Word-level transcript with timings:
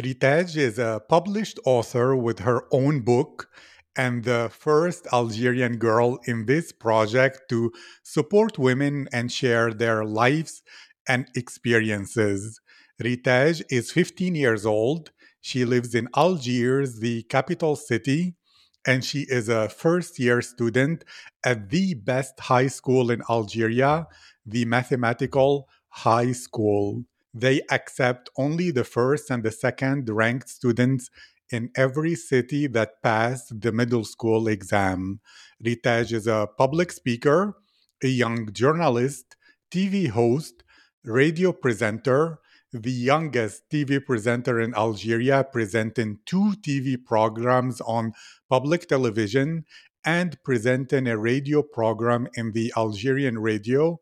Ritedj 0.00 0.56
is 0.56 0.78
a 0.78 1.02
published 1.08 1.58
author 1.66 2.16
with 2.16 2.40
her 2.40 2.64
own 2.72 3.00
book 3.00 3.50
and 3.94 4.24
the 4.24 4.50
first 4.50 5.06
Algerian 5.12 5.76
girl 5.76 6.18
in 6.24 6.46
this 6.46 6.72
project 6.72 7.42
to 7.50 7.70
support 8.02 8.58
women 8.58 9.06
and 9.12 9.30
share 9.30 9.72
their 9.74 10.04
lives 10.04 10.62
and 11.06 11.28
experiences. 11.34 12.60
Ritedj 13.02 13.62
is 13.70 13.92
15 13.92 14.34
years 14.34 14.64
old. 14.64 15.10
She 15.42 15.66
lives 15.66 15.94
in 15.94 16.08
Algiers, 16.16 17.00
the 17.00 17.24
capital 17.24 17.76
city, 17.76 18.34
and 18.86 19.04
she 19.04 19.26
is 19.28 19.50
a 19.50 19.68
first 19.68 20.18
year 20.18 20.40
student 20.40 21.04
at 21.44 21.68
the 21.68 21.94
best 21.94 22.40
high 22.40 22.68
school 22.68 23.10
in 23.10 23.22
Algeria, 23.28 24.06
the 24.46 24.64
Mathematical 24.64 25.68
High 25.88 26.32
School 26.32 27.04
they 27.34 27.62
accept 27.70 28.30
only 28.36 28.70
the 28.70 28.84
first 28.84 29.30
and 29.30 29.42
the 29.42 29.52
second 29.52 30.08
ranked 30.08 30.48
students 30.48 31.10
in 31.50 31.70
every 31.76 32.14
city 32.14 32.66
that 32.66 33.02
passed 33.02 33.60
the 33.60 33.72
middle 33.72 34.04
school 34.04 34.48
exam. 34.48 35.20
Ritedj 35.64 36.12
is 36.12 36.26
a 36.26 36.48
public 36.56 36.92
speaker, 36.92 37.56
a 38.02 38.08
young 38.08 38.52
journalist, 38.52 39.36
TV 39.70 40.08
host, 40.08 40.64
radio 41.04 41.52
presenter, 41.52 42.38
the 42.72 42.90
youngest 42.90 43.68
TV 43.70 44.04
presenter 44.04 44.58
in 44.58 44.74
Algeria, 44.74 45.44
presenting 45.44 46.18
two 46.24 46.54
TV 46.66 46.96
programs 47.02 47.80
on 47.82 48.12
public 48.48 48.88
television 48.88 49.64
and 50.04 50.42
presenting 50.42 51.06
a 51.06 51.18
radio 51.18 51.62
program 51.62 52.28
in 52.34 52.52
the 52.52 52.72
Algerian 52.76 53.38
radio, 53.38 54.00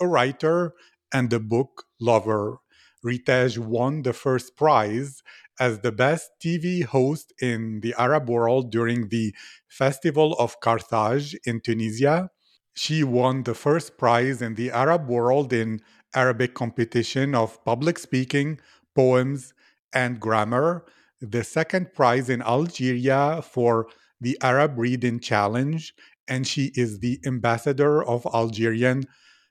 a 0.00 0.06
writer, 0.06 0.72
and 1.12 1.32
a 1.32 1.40
book 1.40 1.84
lover. 2.00 2.61
Ritedj 3.04 3.58
won 3.58 4.02
the 4.02 4.12
first 4.12 4.56
prize 4.56 5.22
as 5.60 5.80
the 5.80 5.92
best 5.92 6.30
TV 6.42 6.84
host 6.84 7.32
in 7.40 7.80
the 7.80 7.94
Arab 7.98 8.28
world 8.28 8.70
during 8.70 9.08
the 9.08 9.34
Festival 9.68 10.34
of 10.34 10.60
Carthage 10.60 11.36
in 11.44 11.60
Tunisia. 11.60 12.30
She 12.74 13.04
won 13.04 13.42
the 13.42 13.54
first 13.54 13.98
prize 13.98 14.40
in 14.40 14.54
the 14.54 14.70
Arab 14.70 15.08
world 15.08 15.52
in 15.52 15.80
Arabic 16.14 16.54
competition 16.54 17.34
of 17.34 17.62
public 17.64 17.98
speaking, 17.98 18.60
poems, 18.94 19.52
and 19.94 20.20
grammar, 20.20 20.84
the 21.20 21.44
second 21.44 21.92
prize 21.94 22.28
in 22.28 22.42
Algeria 22.42 23.42
for 23.42 23.86
the 24.20 24.38
Arab 24.42 24.78
Reading 24.78 25.20
Challenge, 25.20 25.94
and 26.28 26.46
she 26.46 26.72
is 26.74 27.00
the 27.00 27.20
ambassador 27.26 28.02
of 28.02 28.26
Algerian 28.32 29.04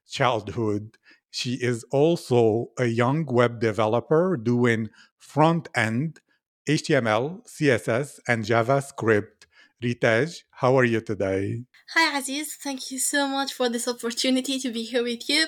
childhood. 0.07 0.97
She 1.31 1.53
is 1.53 1.85
also 1.91 2.71
a 2.77 2.85
young 2.85 3.25
web 3.25 3.61
developer 3.61 4.37
doing 4.37 4.89
front 5.17 5.69
end, 5.73 6.19
HTML, 6.67 7.47
CSS, 7.47 8.19
and 8.27 8.43
JavaScript. 8.43 9.47
Ritedj, 9.81 10.43
how 10.51 10.77
are 10.77 10.83
you 10.83 11.01
today? 11.01 11.63
Hi, 11.95 12.19
Aziz. 12.19 12.55
Thank 12.55 12.91
you 12.91 12.99
so 12.99 13.27
much 13.27 13.53
for 13.53 13.69
this 13.69 13.87
opportunity 13.87 14.59
to 14.59 14.69
be 14.71 14.83
here 14.83 15.03
with 15.03 15.27
you. 15.27 15.47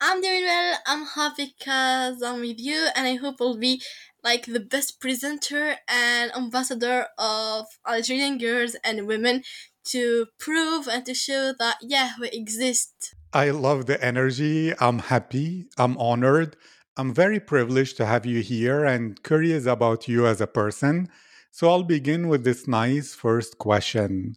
I'm 0.00 0.22
doing 0.22 0.44
well. 0.44 0.78
I'm 0.86 1.04
happy 1.04 1.54
because 1.58 2.22
I'm 2.22 2.40
with 2.40 2.60
you, 2.60 2.88
and 2.94 3.06
I 3.06 3.16
hope 3.16 3.36
I'll 3.40 3.58
be 3.58 3.82
like 4.22 4.46
the 4.46 4.60
best 4.60 5.00
presenter 5.00 5.76
and 5.88 6.30
ambassador 6.36 7.08
of 7.18 7.66
Algerian 7.86 8.38
girls 8.38 8.76
and 8.84 9.06
women 9.06 9.42
to 9.88 10.26
prove 10.38 10.86
and 10.88 11.04
to 11.06 11.14
show 11.14 11.52
that, 11.58 11.78
yeah, 11.82 12.12
we 12.20 12.28
exist. 12.30 13.15
I 13.32 13.50
love 13.50 13.86
the 13.86 14.02
energy. 14.02 14.72
I'm 14.80 14.98
happy. 14.98 15.66
I'm 15.76 15.96
honored. 15.98 16.56
I'm 16.96 17.12
very 17.12 17.40
privileged 17.40 17.96
to 17.98 18.06
have 18.06 18.24
you 18.24 18.40
here 18.40 18.84
and 18.84 19.22
curious 19.22 19.66
about 19.66 20.08
you 20.08 20.26
as 20.26 20.40
a 20.40 20.46
person. 20.46 21.08
So 21.50 21.70
I'll 21.70 21.82
begin 21.82 22.28
with 22.28 22.44
this 22.44 22.66
nice 22.66 23.14
first 23.14 23.58
question. 23.58 24.34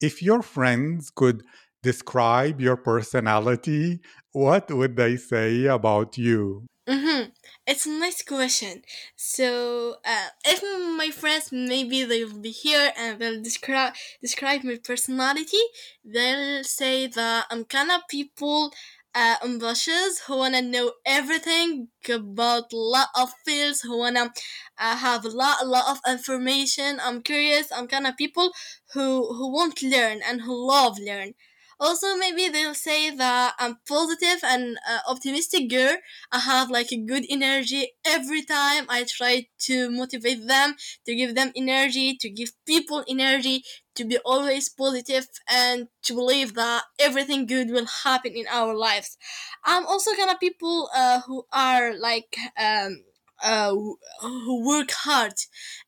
If 0.00 0.22
your 0.22 0.42
friends 0.42 1.10
could 1.10 1.42
describe 1.82 2.60
your 2.60 2.76
personality, 2.76 4.00
what 4.32 4.70
would 4.70 4.96
they 4.96 5.16
say 5.16 5.66
about 5.66 6.18
you? 6.18 6.66
Mm-hmm. 6.88 7.30
It's 7.66 7.86
a 7.86 7.90
nice 7.90 8.22
question. 8.22 8.82
So, 9.14 9.96
uh, 10.04 10.28
if 10.44 10.60
my 10.96 11.10
friends 11.10 11.52
maybe 11.52 12.02
they'll 12.04 12.36
be 12.40 12.50
here 12.50 12.90
and 12.96 13.18
they'll 13.20 13.42
describe 13.42 13.94
describe 14.20 14.64
my 14.64 14.78
personality, 14.82 15.62
they'll 16.04 16.64
say 16.64 17.06
that 17.06 17.46
I'm 17.50 17.64
kind 17.66 17.92
of 17.92 18.00
people 18.10 18.72
uh, 19.14 19.36
ambitious 19.44 20.20
who 20.26 20.38
wanna 20.38 20.62
know 20.62 20.92
everything 21.06 21.88
about 22.08 22.72
lot 22.72 23.08
of 23.16 23.30
fields, 23.44 23.82
who 23.82 23.98
wanna 23.98 24.32
uh, 24.78 24.96
have 24.96 25.24
a 25.24 25.28
lot 25.28 25.58
a 25.62 25.66
lot 25.66 25.86
of 25.92 26.00
information. 26.10 26.98
I'm 27.00 27.22
curious. 27.22 27.70
I'm 27.70 27.86
kind 27.88 28.06
of 28.06 28.16
people 28.16 28.50
who 28.94 29.32
who 29.34 29.52
want 29.52 29.76
to 29.76 29.88
learn 29.88 30.20
and 30.26 30.40
who 30.42 30.54
love 30.66 30.98
learn. 30.98 31.34
Also, 31.80 32.14
maybe 32.14 32.48
they'll 32.48 32.74
say 32.74 33.08
that 33.08 33.54
I'm 33.58 33.78
positive 33.88 34.40
and 34.44 34.76
uh, 34.86 34.98
optimistic 35.08 35.70
girl. 35.70 35.96
I 36.30 36.40
have 36.40 36.68
like 36.70 36.92
a 36.92 36.98
good 36.98 37.24
energy 37.30 37.92
every 38.04 38.42
time 38.42 38.84
I 38.90 39.04
try 39.04 39.46
to 39.60 39.90
motivate 39.90 40.46
them, 40.46 40.76
to 41.06 41.14
give 41.14 41.34
them 41.34 41.52
energy, 41.56 42.16
to 42.18 42.28
give 42.28 42.50
people 42.66 43.02
energy, 43.08 43.64
to 43.94 44.04
be 44.04 44.18
always 44.18 44.68
positive 44.68 45.26
and 45.48 45.88
to 46.02 46.12
believe 46.14 46.54
that 46.54 46.84
everything 46.98 47.46
good 47.46 47.70
will 47.70 47.86
happen 48.04 48.32
in 48.32 48.44
our 48.50 48.74
lives. 48.74 49.16
I'm 49.64 49.86
also 49.86 50.10
of 50.12 50.38
people 50.38 50.90
uh, 50.94 51.20
who 51.22 51.46
are 51.52 51.96
like 51.96 52.36
um, 52.58 53.04
uh, 53.42 53.74
who 54.20 54.66
work 54.68 54.90
hard 54.90 55.34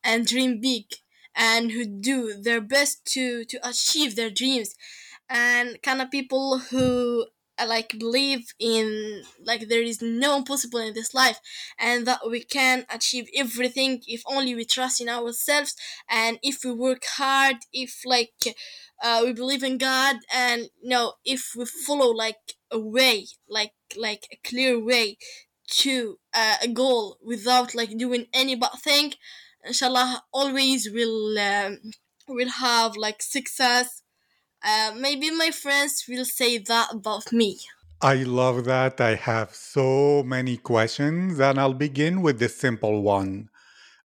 and 0.02 0.26
dream 0.26 0.60
big 0.60 0.84
and 1.34 1.70
who 1.72 1.84
do 1.84 2.34
their 2.40 2.60
best 2.60 3.04
to 3.06 3.44
to 3.44 3.58
achieve 3.66 4.16
their 4.16 4.30
dreams 4.30 4.74
and 5.28 5.80
kind 5.82 6.02
of 6.02 6.10
people 6.10 6.58
who 6.58 7.26
uh, 7.58 7.66
like 7.66 7.98
believe 7.98 8.46
in 8.58 9.22
like 9.44 9.68
there 9.68 9.82
is 9.82 10.00
no 10.02 10.36
impossible 10.36 10.78
in 10.78 10.94
this 10.94 11.14
life 11.14 11.38
and 11.78 12.06
that 12.06 12.20
we 12.28 12.42
can 12.42 12.84
achieve 12.90 13.26
everything 13.36 14.02
if 14.06 14.22
only 14.26 14.54
we 14.54 14.64
trust 14.64 15.00
in 15.00 15.08
ourselves 15.08 15.74
and 16.08 16.38
if 16.42 16.64
we 16.64 16.72
work 16.72 17.02
hard 17.16 17.56
if 17.72 18.00
like 18.06 18.32
uh, 19.02 19.22
we 19.24 19.32
believe 19.32 19.62
in 19.62 19.78
god 19.78 20.16
and 20.32 20.62
you 20.82 20.88
know 20.88 21.14
if 21.24 21.52
we 21.56 21.64
follow 21.64 22.10
like 22.10 22.54
a 22.70 22.78
way 22.78 23.26
like 23.48 23.72
like 23.96 24.26
a 24.32 24.36
clear 24.48 24.82
way 24.82 25.16
to 25.68 26.18
uh, 26.34 26.56
a 26.62 26.68
goal 26.68 27.16
without 27.24 27.74
like 27.74 27.96
doing 27.96 28.26
any 28.32 28.54
bad 28.54 28.72
thing 28.82 29.12
inshallah 29.64 30.22
always 30.32 30.90
will 30.90 31.38
um, 31.38 31.78
will 32.28 32.48
have 32.48 32.96
like 32.96 33.22
success 33.22 34.01
uh, 34.64 34.92
maybe 34.96 35.30
my 35.30 35.50
friends 35.50 36.04
will 36.08 36.24
say 36.24 36.58
that 36.58 36.92
about 36.92 37.32
me. 37.32 37.58
I 38.00 38.24
love 38.24 38.64
that. 38.64 39.00
I 39.00 39.14
have 39.14 39.54
so 39.54 40.22
many 40.24 40.56
questions, 40.56 41.38
and 41.38 41.58
I'll 41.58 41.74
begin 41.74 42.22
with 42.22 42.38
the 42.38 42.48
simple 42.48 43.02
one. 43.02 43.48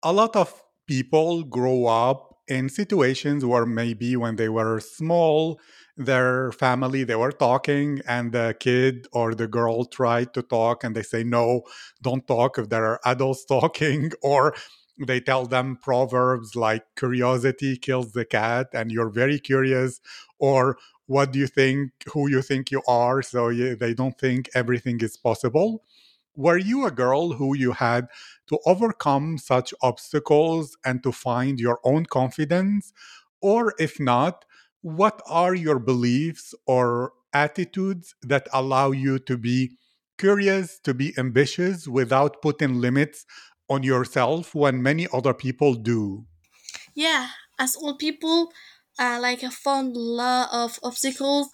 A 0.04 0.12
lot 0.12 0.36
of 0.36 0.64
people 0.88 1.44
grow 1.44 1.86
up 1.86 2.38
in 2.48 2.70
situations 2.70 3.46
where 3.46 3.66
maybe 3.66 4.16
when 4.16 4.36
they 4.36 4.50
were 4.50 4.80
small, 4.80 5.60
their 5.98 6.52
family 6.52 7.04
they 7.04 7.16
were 7.16 7.32
talking 7.32 8.02
and 8.08 8.32
the 8.32 8.56
kid 8.60 9.08
or 9.12 9.34
the 9.34 9.48
girl 9.48 9.84
tried 9.84 10.32
to 10.34 10.44
talk 10.44 10.84
and 10.84 10.96
they 10.96 11.02
say 11.02 11.24
no 11.24 11.64
don't 12.04 12.28
talk 12.28 12.60
if 12.60 12.70
there 12.70 12.86
are 12.86 13.00
adults 13.04 13.44
talking 13.50 14.12
or 14.22 14.54
they 15.00 15.20
tell 15.20 15.46
them 15.46 15.78
proverbs 15.82 16.56
like 16.56 16.84
curiosity 16.96 17.78
kills 17.78 18.14
the 18.14 18.26
cat 18.26 18.68
and 18.74 18.92
you're 18.92 19.10
very 19.10 19.40
curious 19.40 20.02
or 20.40 20.78
what 21.06 21.32
do 21.32 21.40
you 21.40 21.48
think 21.48 21.92
who 22.14 22.30
you 22.30 22.42
think 22.42 22.70
you 22.70 22.82
are? 22.88 23.22
So 23.22 23.48
you, 23.48 23.76
they 23.76 23.94
don't 23.94 24.18
think 24.20 24.50
everything 24.54 25.00
is 25.02 25.16
possible. 25.16 25.84
Were 26.36 26.58
you 26.58 26.86
a 26.86 26.92
girl 26.92 27.34
who 27.34 27.56
you 27.56 27.72
had 27.72 28.08
to 28.48 28.60
overcome 28.66 29.38
such 29.38 29.74
obstacles 29.82 30.78
and 30.86 31.02
to 31.04 31.12
find 31.12 31.60
your 31.60 31.80
own 31.84 32.06
confidence? 32.06 32.94
Or 33.42 33.74
if 33.80 34.00
not 34.00 34.46
what 34.82 35.22
are 35.28 35.56
your 35.56 35.80
beliefs 35.80 36.54
or 36.66 37.14
attitudes 37.34 38.14
that 38.22 38.48
allow 38.54 38.92
you 38.92 39.20
to 39.20 39.38
be 39.38 39.78
curious 40.18 40.80
to 40.80 40.94
be 40.94 41.14
ambitious 41.18 41.88
without 41.88 42.42
putting 42.42 42.82
limits 42.82 43.26
on 43.70 43.84
yourself 43.84 44.56
when 44.56 44.82
many 44.82 45.08
other 45.14 45.34
people 45.34 45.74
do. 45.74 46.26
Yeah, 46.96 47.30
as 47.60 47.76
old 47.76 48.00
people, 48.00 48.52
uh, 49.00 49.20
like 49.22 49.44
I 49.44 49.50
found 49.50 49.96
a 49.96 50.00
lot 50.00 50.50
of 50.52 50.80
obstacles, 50.84 51.50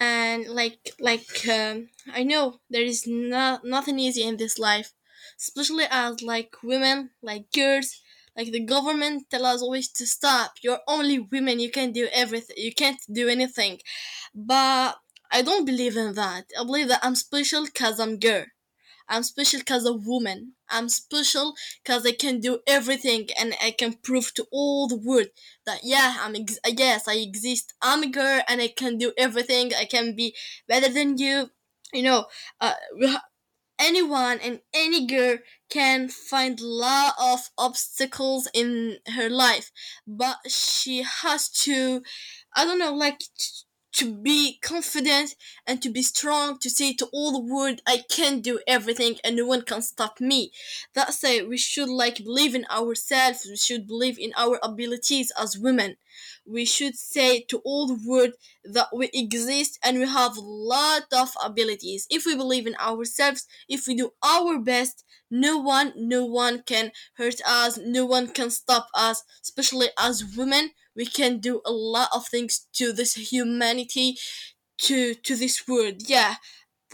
and 0.00 0.46
like 0.48 0.94
like 1.00 1.48
um, 1.48 1.88
I 2.12 2.22
know 2.22 2.60
there 2.70 2.82
is 2.84 3.06
not 3.06 3.64
nothing 3.64 3.98
easy 3.98 4.22
in 4.22 4.36
this 4.36 4.58
life, 4.58 4.92
especially 5.38 5.84
as 5.90 6.22
like 6.22 6.54
women, 6.62 7.10
like 7.22 7.50
girls. 7.52 8.00
Like 8.36 8.50
the 8.50 8.64
government 8.64 9.30
tell 9.30 9.46
us 9.46 9.62
always 9.62 9.88
to 9.92 10.06
stop. 10.06 10.54
You're 10.62 10.80
only 10.88 11.20
women. 11.20 11.60
You 11.60 11.70
can 11.70 11.92
do 11.92 12.08
everything. 12.12 12.56
You 12.58 12.74
can't 12.74 12.98
do 13.12 13.28
anything. 13.28 13.78
But 14.34 14.96
I 15.30 15.42
don't 15.42 15.64
believe 15.64 15.96
in 15.96 16.14
that. 16.14 16.46
I 16.58 16.64
believe 16.64 16.88
that 16.88 17.04
I'm 17.04 17.14
special 17.14 17.64
because 17.64 18.00
I'm 18.00 18.18
girl. 18.18 18.44
I'm 19.08 19.22
special 19.22 19.60
because 19.60 19.84
of 19.86 20.06
woman. 20.06 20.52
I'm 20.68 20.88
special 20.88 21.54
because 21.82 22.06
I 22.06 22.12
can 22.12 22.40
do 22.40 22.60
everything 22.66 23.28
and 23.38 23.54
I 23.62 23.70
can 23.72 23.94
prove 23.94 24.32
to 24.34 24.46
all 24.50 24.88
the 24.88 24.96
world 24.96 25.28
that 25.66 25.80
yeah, 25.82 26.16
I'm 26.20 26.34
ex- 26.36 26.58
yes, 26.66 27.06
I 27.08 27.14
exist. 27.16 27.74
I'm 27.82 28.02
a 28.02 28.08
girl 28.08 28.40
and 28.48 28.60
I 28.60 28.68
can 28.68 28.98
do 28.98 29.12
everything. 29.18 29.72
I 29.74 29.84
can 29.84 30.14
be 30.16 30.34
better 30.68 30.88
than 30.88 31.18
you. 31.18 31.50
You 31.92 32.02
know, 32.02 32.26
uh, 32.60 32.74
anyone 33.78 34.38
and 34.40 34.60
any 34.72 35.06
girl 35.06 35.38
can 35.70 36.08
find 36.08 36.60
a 36.60 36.66
lot 36.66 37.14
of 37.20 37.50
obstacles 37.58 38.48
in 38.54 38.98
her 39.14 39.28
life, 39.28 39.70
but 40.06 40.38
she 40.48 41.02
has 41.02 41.48
to, 41.50 42.02
I 42.54 42.64
don't 42.64 42.78
know, 42.78 42.94
like 42.94 43.20
to 43.94 44.12
be 44.14 44.58
confident 44.62 45.34
and 45.66 45.80
to 45.82 45.88
be 45.90 46.02
strong 46.02 46.58
to 46.58 46.68
say 46.70 46.92
to 46.92 47.06
all 47.12 47.32
the 47.32 47.54
world 47.54 47.80
i 47.86 48.02
can 48.10 48.40
do 48.40 48.60
everything 48.66 49.16
and 49.24 49.36
no 49.36 49.46
one 49.46 49.62
can 49.62 49.82
stop 49.82 50.20
me. 50.20 50.50
That's 50.94 51.22
why 51.22 51.42
we 51.42 51.56
should 51.58 51.88
like 51.88 52.18
believe 52.24 52.54
in 52.54 52.66
ourselves. 52.70 53.46
We 53.48 53.56
should 53.56 53.86
believe 53.86 54.18
in 54.18 54.32
our 54.36 54.58
abilities 54.62 55.32
as 55.38 55.58
women. 55.58 55.96
We 56.46 56.64
should 56.64 56.96
say 56.96 57.40
to 57.48 57.58
all 57.64 57.86
the 57.86 58.00
world 58.08 58.32
that 58.64 58.88
we 58.94 59.10
exist 59.12 59.78
and 59.82 59.98
we 59.98 60.06
have 60.06 60.36
a 60.36 60.40
lot 60.40 61.04
of 61.12 61.30
abilities. 61.42 62.06
If 62.10 62.26
we 62.26 62.36
believe 62.36 62.66
in 62.66 62.76
ourselves 62.76 63.46
if 63.68 63.86
we 63.86 63.94
do 63.94 64.12
our 64.22 64.58
best 64.58 65.04
no 65.30 65.58
one 65.58 65.92
no 65.96 66.24
one 66.24 66.62
can 66.62 66.92
hurt 67.14 67.40
us. 67.46 67.78
No 67.78 68.04
one 68.06 68.28
can 68.28 68.50
stop 68.50 68.88
us 68.94 69.22
especially 69.42 69.88
as 69.98 70.36
women 70.36 70.70
we 70.96 71.06
can 71.06 71.38
do 71.38 71.60
a 71.64 71.72
lot 71.72 72.08
of 72.12 72.26
things 72.26 72.66
to 72.72 72.92
this 72.92 73.14
humanity 73.14 74.16
to 74.78 75.14
to 75.14 75.36
this 75.36 75.66
world 75.68 75.96
yeah 76.06 76.36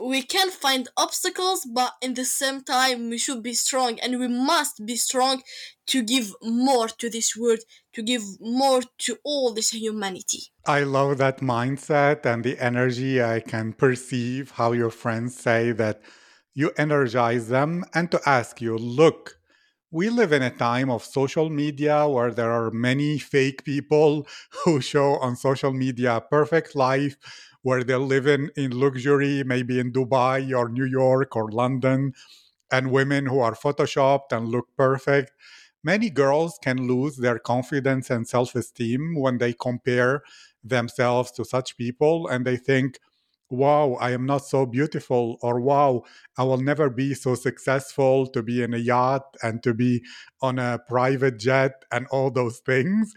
we 0.00 0.22
can 0.22 0.50
find 0.50 0.88
obstacles 0.96 1.66
but 1.74 1.92
in 2.00 2.14
the 2.14 2.24
same 2.24 2.62
time 2.62 3.10
we 3.10 3.18
should 3.18 3.42
be 3.42 3.52
strong 3.52 3.98
and 4.00 4.18
we 4.18 4.28
must 4.28 4.86
be 4.86 4.96
strong 4.96 5.42
to 5.86 6.02
give 6.02 6.32
more 6.42 6.88
to 6.88 7.10
this 7.10 7.36
world 7.36 7.60
to 7.92 8.02
give 8.02 8.22
more 8.40 8.82
to 8.98 9.18
all 9.24 9.52
this 9.52 9.70
humanity 9.70 10.50
I 10.66 10.82
love 10.82 11.18
that 11.18 11.40
mindset 11.40 12.26
and 12.26 12.44
the 12.44 12.58
energy. 12.58 13.22
I 13.22 13.40
can 13.40 13.72
perceive 13.72 14.52
how 14.52 14.72
your 14.72 14.90
friends 14.90 15.36
say 15.36 15.72
that 15.72 16.02
you 16.54 16.70
energize 16.76 17.48
them 17.48 17.84
and 17.94 18.10
to 18.10 18.20
ask 18.26 18.60
you, 18.60 18.76
look, 18.76 19.39
we 19.90 20.08
live 20.08 20.32
in 20.32 20.42
a 20.42 20.50
time 20.50 20.88
of 20.90 21.04
social 21.04 21.50
media 21.50 22.06
where 22.06 22.30
there 22.30 22.52
are 22.52 22.70
many 22.70 23.18
fake 23.18 23.64
people 23.64 24.26
who 24.64 24.80
show 24.80 25.16
on 25.16 25.36
social 25.36 25.72
media 25.72 26.16
a 26.16 26.20
perfect 26.20 26.76
life 26.76 27.16
where 27.62 27.84
they're 27.84 27.98
living 27.98 28.48
in 28.56 28.70
luxury, 28.70 29.42
maybe 29.44 29.78
in 29.78 29.92
Dubai 29.92 30.56
or 30.56 30.68
New 30.68 30.84
York 30.84 31.36
or 31.36 31.50
London, 31.50 32.14
and 32.72 32.90
women 32.92 33.26
who 33.26 33.40
are 33.40 33.54
photoshopped 33.54 34.32
and 34.32 34.48
look 34.48 34.68
perfect. 34.76 35.32
Many 35.82 36.10
girls 36.10 36.58
can 36.62 36.86
lose 36.88 37.16
their 37.16 37.38
confidence 37.38 38.10
and 38.10 38.28
self 38.28 38.54
esteem 38.54 39.14
when 39.18 39.38
they 39.38 39.52
compare 39.52 40.22
themselves 40.62 41.30
to 41.32 41.44
such 41.44 41.76
people 41.76 42.28
and 42.28 42.44
they 42.46 42.56
think, 42.56 42.98
wow, 43.50 43.94
I 44.00 44.10
am 44.12 44.26
not 44.26 44.44
so 44.46 44.66
beautiful, 44.66 45.38
or 45.42 45.60
wow, 45.60 46.02
I 46.38 46.44
will 46.44 46.58
never 46.58 46.88
be 46.90 47.14
so 47.14 47.34
successful 47.34 48.26
to 48.28 48.42
be 48.42 48.62
in 48.62 48.74
a 48.74 48.78
yacht 48.78 49.36
and 49.42 49.62
to 49.64 49.74
be 49.74 50.02
on 50.40 50.58
a 50.58 50.78
private 50.88 51.38
jet 51.38 51.84
and 51.92 52.06
all 52.08 52.30
those 52.30 52.58
things. 52.60 53.12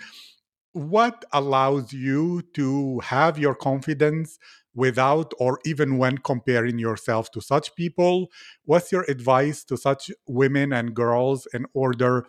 What 0.73 1.23
allows 1.31 1.93
you 1.93 2.41
to 2.55 2.99
have 3.01 3.37
your 3.37 3.53
confidence 3.53 4.39
without 4.73 5.31
or 5.37 5.59
even 5.65 5.99
when 5.99 6.17
comparing 6.17 6.79
yourself 6.79 7.29
to 7.31 7.41
such 7.41 7.75
people? 7.75 8.29
What's 8.65 8.91
your 8.91 9.03
advice 9.07 9.63
to 9.65 9.77
such 9.77 10.09
women 10.27 10.73
and 10.73 10.95
girls 10.95 11.47
in 11.53 11.67
order 11.75 12.25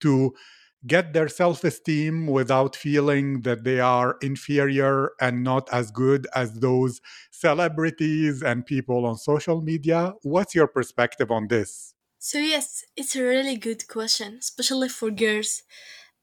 to 0.00 0.34
get 0.86 1.12
their 1.12 1.28
self 1.28 1.64
esteem 1.64 2.26
without 2.26 2.76
feeling 2.76 3.42
that 3.42 3.64
they 3.64 3.80
are 3.80 4.16
inferior 4.22 5.12
and 5.20 5.42
not 5.42 5.68
as 5.72 5.90
good 5.90 6.26
as 6.34 6.54
those 6.60 7.00
celebrities 7.30 8.42
and 8.42 8.64
people 8.66 9.06
on 9.06 9.16
social 9.16 9.60
media. 9.62 10.14
What's 10.22 10.54
your 10.54 10.68
perspective 10.68 11.30
on 11.30 11.48
this? 11.48 11.94
so 12.18 12.38
yes 12.38 12.84
it's 12.96 13.14
a 13.16 13.22
really 13.22 13.56
good 13.56 13.86
question 13.88 14.36
especially 14.40 14.88
for 14.88 15.10
girls 15.10 15.62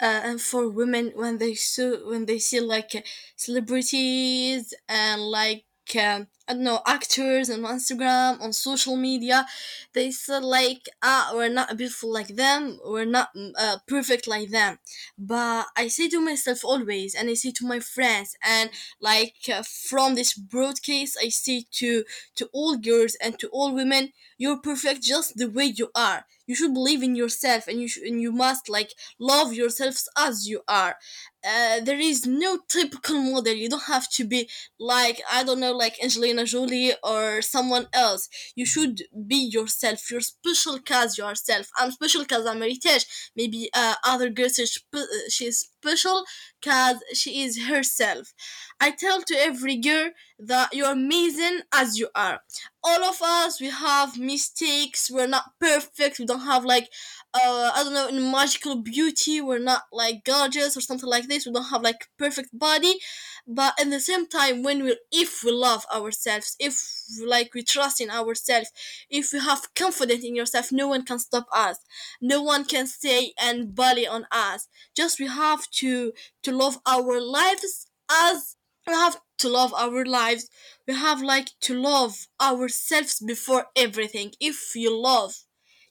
uh, 0.01 0.21
and 0.23 0.41
for 0.41 0.69
women 0.69 1.11
when 1.15 1.37
they 1.37 1.53
see 1.53 1.97
when 2.05 2.25
they 2.25 2.39
see 2.39 2.59
like 2.59 3.05
celebrities 3.35 4.73
and 4.89 5.21
like 5.21 5.65
um, 5.95 6.27
I 6.47 6.53
don't 6.53 6.63
know 6.63 6.81
actors 6.85 7.49
on 7.49 7.59
Instagram 7.61 8.41
on 8.41 8.51
social 8.53 8.95
media, 8.97 9.45
they 9.93 10.11
say 10.11 10.39
like 10.39 10.89
ah 11.01 11.31
we're 11.33 11.49
not 11.49 11.75
beautiful 11.77 12.11
like 12.11 12.35
them, 12.35 12.79
we're 12.85 13.05
not 13.05 13.29
mm, 13.35 13.51
uh, 13.57 13.77
perfect 13.87 14.27
like 14.27 14.49
them. 14.49 14.79
But 15.17 15.67
I 15.75 15.87
say 15.87 16.09
to 16.09 16.19
myself 16.19 16.63
always, 16.65 17.15
and 17.15 17.29
I 17.29 17.33
say 17.35 17.51
to 17.51 17.65
my 17.67 17.79
friends, 17.79 18.35
and 18.43 18.69
like 18.99 19.35
uh, 19.53 19.63
from 19.63 20.15
this 20.15 20.33
broadcast, 20.33 21.17
I 21.21 21.29
say 21.29 21.65
to 21.79 22.03
to 22.35 22.49
all 22.53 22.77
girls 22.77 23.15
and 23.23 23.37
to 23.39 23.47
all 23.49 23.73
women, 23.73 24.13
you're 24.37 24.59
perfect 24.59 25.03
just 25.03 25.37
the 25.37 25.49
way 25.49 25.65
you 25.65 25.89
are. 25.95 26.25
You 26.45 26.55
should 26.55 26.73
believe 26.73 27.03
in 27.03 27.15
yourself, 27.15 27.67
and 27.67 27.79
you 27.81 27.87
sh- 27.87 27.99
and 28.05 28.21
you 28.21 28.31
must 28.31 28.67
like 28.69 28.91
love 29.19 29.53
yourselves 29.53 30.09
as 30.17 30.47
you 30.47 30.61
are. 30.67 30.97
Uh, 31.45 31.81
there 31.81 31.99
is 31.99 32.25
no 32.25 32.59
typical 32.69 33.17
model. 33.21 33.53
You 33.53 33.69
don't 33.69 33.83
have 33.83 34.09
to 34.11 34.23
be 34.25 34.49
like 34.79 35.21
I 35.31 35.43
don't 35.43 35.59
know, 35.59 35.73
like 35.73 36.01
Angelina 36.01 36.45
Jolie 36.45 36.93
or 37.03 37.41
someone 37.41 37.87
else. 37.93 38.29
You 38.55 38.65
should 38.65 39.01
be 39.27 39.35
yourself. 39.51 40.09
You're 40.09 40.21
special 40.21 40.79
cause 40.79 41.17
yourself. 41.17 41.67
I'm 41.77 41.91
special 41.91 42.23
cause 42.25 42.45
I'm 42.45 42.59
Ritedj. 42.61 43.05
Maybe 43.35 43.69
uh, 43.73 43.95
other 44.05 44.29
girls 44.29 44.57
is 44.59 44.73
spe- 44.75 45.29
she's 45.29 45.59
special 45.59 46.23
cause 46.63 46.97
she 47.13 47.41
is 47.43 47.63
herself. 47.67 48.33
I 48.79 48.91
tell 48.91 49.21
to 49.23 49.35
every 49.35 49.77
girl 49.77 50.11
that 50.39 50.73
you're 50.73 50.91
amazing 50.91 51.61
as 51.73 51.97
you 51.97 52.09
are. 52.15 52.39
All 52.83 53.03
of 53.03 53.21
us 53.21 53.61
we 53.61 53.69
have 53.69 54.19
mistakes. 54.19 55.09
We're 55.09 55.27
not 55.27 55.53
perfect. 55.59 56.19
We 56.19 56.25
don't 56.25 56.41
have 56.41 56.65
like 56.65 56.89
uh, 57.33 57.71
I 57.73 57.83
don't 57.83 57.93
know, 57.93 58.07
in 58.09 58.31
magical 58.31 58.75
beauty, 58.75 59.41
we're 59.41 59.57
not 59.57 59.83
like 59.91 60.23
gorgeous 60.23 60.77
or 60.77 60.81
something 60.81 61.09
like 61.09 61.27
this. 61.27 61.45
We 61.47 61.51
don't 61.51 61.69
have 61.71 61.81
like 61.81 62.07
perfect 62.19 62.49
body, 62.57 62.99
but 63.47 63.73
at 63.79 63.89
the 63.89 63.99
same 63.99 64.27
time, 64.27 64.61
when 64.61 64.83
we, 64.83 64.97
if 65.11 65.43
we 65.43 65.51
love 65.51 65.83
ourselves, 65.93 66.55
if 66.59 66.79
like 67.25 67.53
we 67.55 67.63
trust 67.63 67.99
in 68.01 68.11
ourselves, 68.11 68.69
if 69.09 69.33
we 69.33 69.39
have 69.39 69.73
confidence 69.75 70.23
in 70.23 70.35
yourself, 70.35 70.71
no 70.71 70.87
one 70.87 71.05
can 71.05 71.17
stop 71.19 71.47
us. 71.51 71.79
No 72.21 72.41
one 72.41 72.65
can 72.65 72.85
say 72.87 73.33
and 73.41 73.73
bully 73.73 74.07
on 74.07 74.27
us. 74.31 74.67
Just 74.95 75.19
we 75.19 75.27
have 75.27 75.69
to 75.81 76.13
to 76.43 76.51
love 76.51 76.77
our 76.85 77.19
lives 77.19 77.87
as 78.11 78.55
we 78.87 78.93
have 78.93 79.17
to 79.43 79.49
love 79.49 79.73
our 79.73 80.05
lives. 80.05 80.49
We 80.87 80.95
have 80.95 81.21
like 81.21 81.49
to 81.67 81.73
love 81.79 82.27
ourselves 82.41 83.19
before 83.19 83.67
everything. 83.75 84.33
If 84.39 84.75
you 84.75 84.91
love 84.95 85.33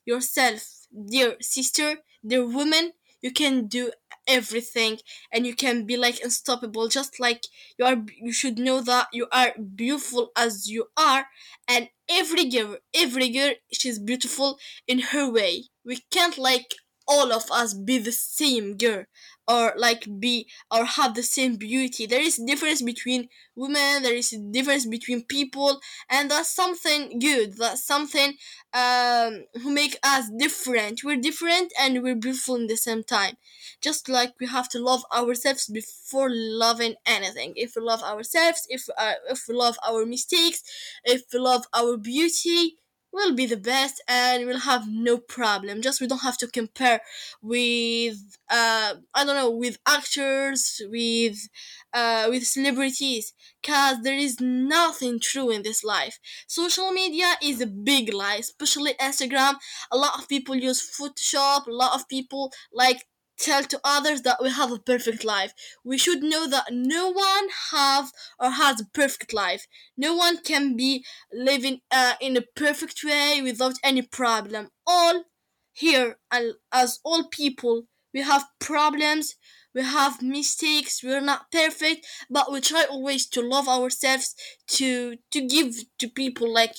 yourself, 0.04 0.86
dear 1.10 1.36
sister, 1.40 1.98
dear 2.26 2.46
woman, 2.46 2.92
you 3.20 3.32
can 3.32 3.66
do 3.66 3.92
everything 4.26 4.98
and 5.32 5.46
you 5.46 5.54
can 5.54 5.84
be 5.86 5.96
like 5.96 6.20
unstoppable 6.22 6.86
just 6.88 7.18
like 7.18 7.42
you 7.78 7.84
are 7.84 7.96
you 8.20 8.32
should 8.32 8.56
know 8.58 8.80
that 8.80 9.08
you 9.12 9.26
are 9.32 9.52
beautiful 9.74 10.30
as 10.36 10.68
you 10.70 10.86
are 10.96 11.26
and 11.66 11.88
every 12.08 12.44
girl 12.48 12.76
every 12.94 13.28
girl 13.30 13.52
she's 13.72 13.98
beautiful 13.98 14.58
in 14.86 15.00
her 15.00 15.28
way 15.30 15.64
we 15.84 15.98
can't 16.12 16.38
like 16.38 16.74
all 17.08 17.32
of 17.32 17.50
us 17.50 17.74
be 17.74 17.98
the 17.98 18.12
same 18.12 18.76
girl 18.76 19.04
or 19.48 19.74
like 19.76 20.06
be 20.20 20.46
or 20.70 20.84
have 20.84 21.14
the 21.14 21.22
same 21.22 21.56
beauty. 21.56 22.06
There 22.06 22.20
is 22.20 22.36
difference 22.36 22.80
between 22.82 23.28
women 23.56 24.02
there 24.02 24.14
is 24.14 24.32
a 24.32 24.38
difference 24.38 24.86
between 24.86 25.24
people 25.24 25.80
and 26.08 26.30
that's 26.30 26.54
something 26.54 27.18
good. 27.18 27.56
That's 27.58 27.84
something 27.84 28.34
um 28.72 29.44
who 29.62 29.70
make 29.72 29.96
us 30.02 30.30
different. 30.38 31.02
We're 31.04 31.16
different 31.20 31.72
and 31.78 32.02
we're 32.02 32.14
beautiful 32.14 32.56
in 32.56 32.66
the 32.66 32.76
same 32.76 33.02
time. 33.02 33.36
Just 33.80 34.08
like 34.08 34.34
we 34.40 34.46
have 34.46 34.68
to 34.70 34.78
love 34.78 35.04
ourselves 35.14 35.66
before 35.66 36.28
loving 36.30 36.94
anything. 37.06 37.52
If 37.56 37.74
we 37.76 37.82
love 37.82 38.02
ourselves 38.02 38.66
if 38.70 38.88
uh, 38.96 39.14
if 39.28 39.46
we 39.48 39.54
love 39.54 39.76
our 39.86 40.06
mistakes 40.06 40.62
if 41.04 41.22
we 41.32 41.38
love 41.38 41.66
our 41.74 41.96
beauty 41.96 42.76
we'll 43.12 43.34
be 43.34 43.46
the 43.46 43.56
best 43.56 44.02
and 44.08 44.46
we'll 44.46 44.58
have 44.60 44.88
no 44.88 45.18
problem. 45.18 45.82
Just 45.82 46.00
we 46.00 46.06
don't 46.06 46.22
have 46.22 46.38
to 46.38 46.48
compare 46.48 47.00
with 47.42 48.16
uh 48.50 48.94
i 49.14 49.24
don't 49.24 49.36
know 49.36 49.50
with 49.50 49.78
actors 49.86 50.80
with 50.90 51.36
uh 51.94 52.26
with 52.28 52.44
celebrities 52.46 53.32
because 53.62 54.02
there 54.02 54.16
is 54.16 54.40
nothing 54.40 55.20
true 55.20 55.50
in 55.50 55.62
this 55.62 55.84
life. 55.84 56.18
Social 56.46 56.90
media 56.92 57.34
is 57.42 57.60
a 57.60 57.66
big 57.66 58.12
lie 58.12 58.36
especially 58.36 58.94
instagram. 58.94 59.54
A 59.90 59.96
lot 59.96 60.18
of 60.18 60.28
people 60.28 60.54
use 60.56 60.80
photoshop 60.98 61.66
a 61.66 61.70
lot 61.70 61.94
of 61.94 62.08
people 62.08 62.52
like 62.72 63.06
tell 63.38 63.64
to 63.64 63.80
others 63.84 64.22
that 64.22 64.42
we 64.42 64.50
have 64.50 64.70
a 64.72 64.78
perfect 64.78 65.24
life. 65.24 65.52
We 65.84 65.98
should 65.98 66.22
know 66.22 66.46
that 66.48 66.66
no 66.70 67.10
one 67.10 67.48
have 67.72 68.12
or 68.38 68.50
has 68.50 68.80
a 68.80 68.86
perfect 68.86 69.32
life. 69.32 69.66
No 69.96 70.14
one 70.14 70.38
can 70.42 70.76
be 70.76 71.04
living 71.32 71.80
uh, 71.90 72.14
in 72.20 72.36
a 72.36 72.42
perfect 72.56 73.02
way 73.04 73.40
without 73.42 73.74
any 73.82 74.02
problem. 74.02 74.68
All 74.86 75.24
here 75.72 76.18
al- 76.30 76.54
as 76.72 77.00
all 77.04 77.24
people 77.28 77.86
we 78.12 78.20
have 78.20 78.44
problems 78.58 79.34
we 79.74 79.82
have 79.82 80.22
mistakes 80.22 81.02
we're 81.02 81.20
not 81.20 81.50
perfect 81.50 82.06
but 82.30 82.52
we 82.52 82.60
try 82.60 82.84
always 82.90 83.26
to 83.26 83.40
love 83.40 83.68
ourselves 83.68 84.34
to 84.66 85.16
to 85.30 85.40
give 85.46 85.74
to 85.98 86.08
people 86.08 86.52
like 86.52 86.74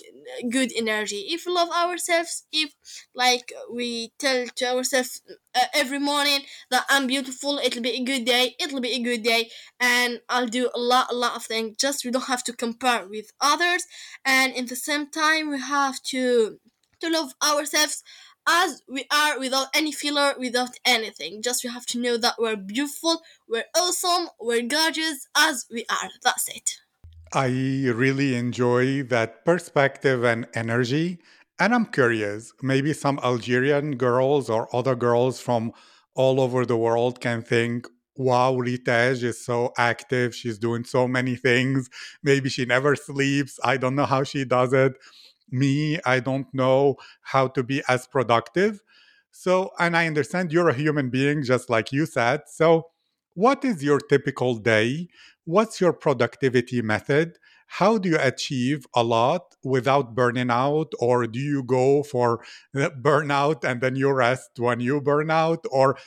good 0.50 0.72
energy. 0.76 1.26
If 1.30 1.46
we 1.46 1.54
love 1.54 1.70
ourselves 1.70 2.46
if 2.52 2.74
like 3.14 3.52
we 3.72 4.12
tell 4.20 4.46
to 4.56 4.66
ourselves 4.66 5.22
uh, 5.56 5.66
every 5.74 6.00
morning 6.00 6.42
that 6.72 6.86
i'm 6.90 7.08
beautiful 7.08 7.60
it'll 7.64 7.82
be 7.84 7.92
a 7.92 8.04
good 8.04 8.26
day 8.26 8.56
it'll 8.60 8.82
be 8.82 8.94
a 8.94 9.04
good 9.04 9.24
day 9.24 9.50
and 9.80 10.20
i'll 10.30 10.48
do 10.48 10.70
a 10.74 10.80
lot 10.80 11.08
a 11.12 11.16
lot 11.16 11.36
of 11.36 11.44
things. 11.44 11.76
Just 11.78 12.06
we 12.06 12.12
don't 12.12 12.26
have 12.28 12.44
to 12.46 12.54
compare 12.54 13.08
with 13.08 13.32
others 13.42 13.86
and 14.26 14.54
in 14.54 14.66
the 14.68 14.76
same 14.76 15.10
time 15.10 15.50
we 15.50 15.60
have 15.60 16.02
to 16.04 16.58
to 17.02 17.10
love 17.10 17.34
ourselves 17.44 18.04
as 18.48 18.82
we 18.88 19.06
are 19.12 19.40
without 19.40 19.68
any 19.74 19.92
filler, 19.92 20.34
without 20.38 20.78
anything. 20.86 21.42
Just 21.42 21.64
we 21.64 21.70
have 21.70 21.86
to 21.88 22.00
know 22.00 22.18
that 22.18 22.36
we're 22.40 22.56
beautiful, 22.56 23.22
we're 23.48 23.66
awesome, 23.76 24.30
we're 24.40 24.62
gorgeous 24.62 25.28
as 25.36 25.66
we 25.72 25.86
are. 25.90 26.10
That's 26.24 26.48
it. 26.50 26.80
I 27.34 27.48
really 27.48 28.36
enjoy 28.36 29.04
that 29.04 29.44
perspective 29.44 30.24
and 30.24 30.48
energy. 30.54 31.20
And 31.60 31.74
I'm 31.74 31.86
curious, 31.86 32.52
maybe 32.62 32.94
some 32.94 33.20
Algerian 33.24 33.96
girls 33.98 34.50
or 34.50 34.74
other 34.76 34.96
girls 34.96 35.40
from 35.40 35.72
all 36.16 36.40
over 36.40 36.66
the 36.66 36.78
world 36.78 37.22
can 37.22 37.42
think, 37.42 37.88
wow, 38.16 38.54
Ritedj 38.54 39.24
is 39.24 39.44
so 39.44 39.74
active. 39.78 40.36
She's 40.36 40.60
doing 40.60 40.84
so 40.84 41.08
many 41.08 41.36
things. 41.36 41.90
Maybe 42.22 42.50
she 42.50 42.66
never 42.66 42.96
sleeps. 42.96 43.60
I 43.64 43.78
don't 43.78 43.96
know 43.96 44.06
how 44.06 44.24
she 44.24 44.46
does 44.46 44.74
it. 44.74 44.94
Me, 45.52 46.00
I 46.06 46.20
don't 46.20 46.48
know 46.54 46.96
how 47.22 47.48
to 47.50 47.64
be 47.64 47.82
as 47.88 48.08
productive. 48.08 48.82
So, 49.32 49.72
and 49.80 49.98
I 49.98 50.08
understand 50.08 50.52
you're 50.52 50.70
a 50.70 50.74
human 50.74 51.10
being, 51.10 51.44
just 51.44 51.70
like 51.70 51.92
you 51.92 52.06
said. 52.06 52.42
So, 52.48 52.88
what 53.34 53.66
is 53.66 53.84
your 53.84 54.00
typical 54.00 54.56
day? 54.58 55.08
What's 55.46 55.82
your 55.82 55.94
productivity 55.94 56.82
method? 56.82 57.38
How 57.68 57.98
do 57.98 58.10
you 58.10 58.18
achieve 58.20 58.86
a 58.96 59.04
lot 59.04 59.56
without 59.64 60.14
burning 60.14 60.52
out? 60.52 60.94
Or 61.00 61.26
do 61.26 61.40
you 61.40 61.64
go 61.64 62.04
for 62.04 62.44
burnout 62.74 63.64
and 63.64 63.82
then 63.82 63.96
you 63.96 64.12
rest 64.12 64.52
when 64.58 64.80
you 64.80 65.02
burn 65.02 65.32
out? 65.32 65.66
Or 65.72 65.98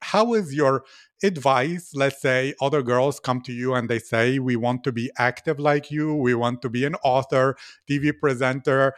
how 0.00 0.34
is 0.34 0.54
your 0.54 0.84
advice? 1.22 1.92
Let's 1.94 2.20
say 2.20 2.54
other 2.60 2.82
girls 2.82 3.20
come 3.20 3.40
to 3.42 3.52
you 3.52 3.74
and 3.74 3.88
they 3.88 3.98
say, 3.98 4.38
We 4.38 4.56
want 4.56 4.84
to 4.84 4.92
be 4.92 5.10
active 5.18 5.58
like 5.58 5.90
you, 5.90 6.14
we 6.14 6.34
want 6.34 6.62
to 6.62 6.70
be 6.70 6.84
an 6.84 6.94
author, 7.04 7.56
TV 7.86 8.12
presenter, 8.12 8.94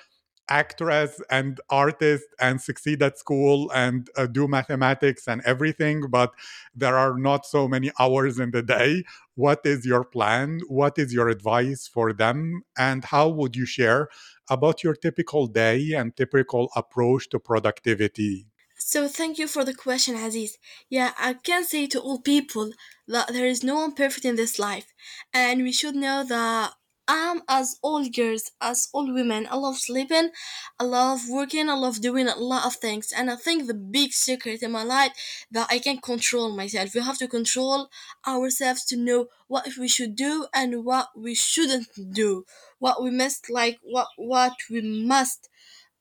actress 0.51 1.23
and 1.31 1.61
artist 1.71 2.25
and 2.41 2.61
succeed 2.61 3.03
at 3.03 3.19
school 3.19 3.71
and 3.75 4.09
uh, 4.17 4.27
do 4.27 4.49
mathematics 4.49 5.29
and 5.29 5.43
everything, 5.45 6.03
but 6.11 6.33
there 6.75 6.99
are 6.99 7.19
not 7.19 7.47
so 7.47 7.69
many 7.69 7.93
hours 8.01 8.41
in 8.41 8.51
the 8.51 8.63
day. 8.63 9.05
What 9.37 9.61
is 9.65 9.87
your 9.87 10.05
plan? 10.05 10.61
What 10.69 10.99
is 10.99 11.15
your 11.15 11.29
advice 11.29 11.87
for 11.87 12.13
them? 12.15 12.65
And 12.79 13.05
how 13.05 13.29
would 13.29 13.57
you 13.57 13.67
share 13.67 14.09
about 14.51 14.83
your 14.83 14.95
typical 14.97 15.47
day 15.47 15.93
and 15.93 16.17
typical 16.17 16.71
approach 16.75 17.29
to 17.31 17.39
productivity? 17.39 18.48
So 18.79 19.09
thank 19.09 19.39
you 19.39 19.47
for 19.49 19.65
the 19.65 19.75
question, 19.75 20.15
Aziz. 20.17 20.57
Yeah, 20.89 21.13
I 21.19 21.35
can 21.35 21.65
say 21.65 21.87
to 21.89 22.01
all 22.01 22.21
people 22.21 22.73
that 23.07 23.29
there 23.29 23.47
is 23.47 23.63
no 23.63 23.77
one 23.77 23.93
perfect 23.93 24.25
in 24.25 24.37
this 24.37 24.59
life, 24.59 24.87
and 25.33 25.63
we 25.63 25.73
should 25.73 25.95
know 25.97 26.25
that 26.25 26.73
I'm 27.11 27.43
as 27.49 27.79
all 27.83 28.07
girls, 28.09 28.51
as 28.61 28.89
all 28.93 29.13
women. 29.13 29.47
I 29.51 29.57
love 29.57 29.79
sleeping, 29.79 30.31
I 30.79 30.85
love 30.85 31.29
working, 31.29 31.69
I 31.71 31.75
love 31.75 32.01
doing 32.01 32.29
a 32.29 32.37
lot 32.37 32.67
of 32.67 32.77
things, 32.77 33.13
and 33.17 33.31
I 33.31 33.37
think 33.37 33.67
the 33.67 33.75
big 33.75 34.13
secret 34.13 34.63
in 34.63 34.73
my 34.73 34.83
life 34.85 35.13
that 35.51 35.69
I 35.71 35.79
can 35.79 35.99
control 35.99 36.55
myself. 36.55 36.95
We 36.95 37.01
have 37.01 37.19
to 37.19 37.29
control 37.29 37.89
ourselves 38.27 38.85
to 38.87 38.97
know 38.97 39.29
what 39.49 39.67
we 39.79 39.89
should 39.89 40.15
do 40.17 40.47
and 40.55 40.85
what 40.85 41.09
we 41.17 41.35
shouldn't 41.35 41.89
do, 42.13 42.45
what 42.79 43.03
we 43.03 43.11
must 43.11 43.51
like, 43.51 43.79
what 43.83 44.09
what 44.17 44.55
we 44.71 44.81
must 44.83 45.49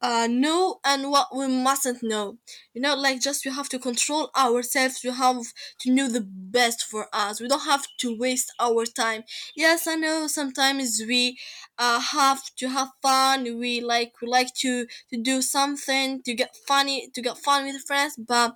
uh, 0.02 0.28
know 0.30 0.80
and 0.86 1.10
what 1.12 1.36
we 1.36 1.48
mustn't 1.48 2.04
know. 2.04 2.38
You 2.74 2.82
know, 2.82 2.96
like 2.96 3.22
just 3.22 3.46
we 3.46 3.52
have 3.52 3.70
to 3.70 3.80
control 3.80 4.30
ourselves. 4.38 5.02
We 5.04 5.12
have 5.12 5.42
to 5.82 5.92
know 5.92 6.08
the 6.08 6.22
best 6.28 6.84
for 6.84 7.08
us. 7.14 7.42
We 7.42 7.48
don't 7.48 7.66
have 7.66 7.86
to 8.00 8.18
waste 8.18 8.52
our 8.60 8.86
time. 8.86 9.24
Yes, 9.56 9.88
I 9.88 9.96
know 9.96 10.28
sometimes 10.28 11.02
we 11.08 11.38
uh, 11.78 12.00
have 12.00 12.42
to 12.58 12.70
have 12.70 12.90
fun. 13.02 13.44
We 13.60 13.82
like 13.82 14.14
we 14.22 14.28
like 14.28 14.54
to 14.62 14.86
to 15.12 15.18
do 15.22 15.42
something 15.42 16.22
to 16.24 16.34
get 16.34 16.56
funny 16.68 17.10
to 17.14 17.22
get 17.22 17.38
fun 17.38 17.66
with 17.66 17.82
friends, 17.88 18.16
but 18.18 18.56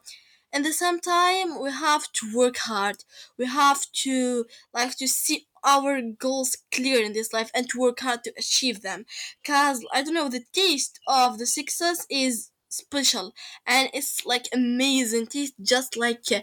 at 0.53 0.63
the 0.63 0.73
same 0.73 0.99
time 0.99 1.61
we 1.61 1.71
have 1.71 2.11
to 2.13 2.35
work 2.35 2.57
hard. 2.57 3.03
We 3.37 3.45
have 3.47 3.81
to 4.03 4.45
like 4.73 4.97
to 4.97 5.07
see 5.07 5.47
our 5.63 6.01
goals 6.01 6.57
clear 6.71 7.03
in 7.03 7.13
this 7.13 7.33
life 7.33 7.51
and 7.53 7.69
to 7.69 7.79
work 7.79 7.99
hard 7.99 8.23
to 8.25 8.33
achieve 8.37 8.81
them. 8.81 9.05
Because 9.41 9.85
i 9.93 10.01
don't 10.01 10.13
know 10.13 10.29
the 10.29 10.43
taste 10.53 10.99
of 11.07 11.37
the 11.37 11.45
success 11.47 12.05
is 12.09 12.51
special 12.69 13.33
and 13.67 13.89
it's 13.93 14.25
like 14.25 14.45
amazing 14.53 15.27
taste 15.27 15.53
just 15.61 15.97
like 15.97 16.23
uh, 16.31 16.39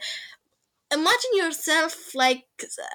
imagine 0.93 1.33
yourself 1.35 2.15
like 2.15 2.45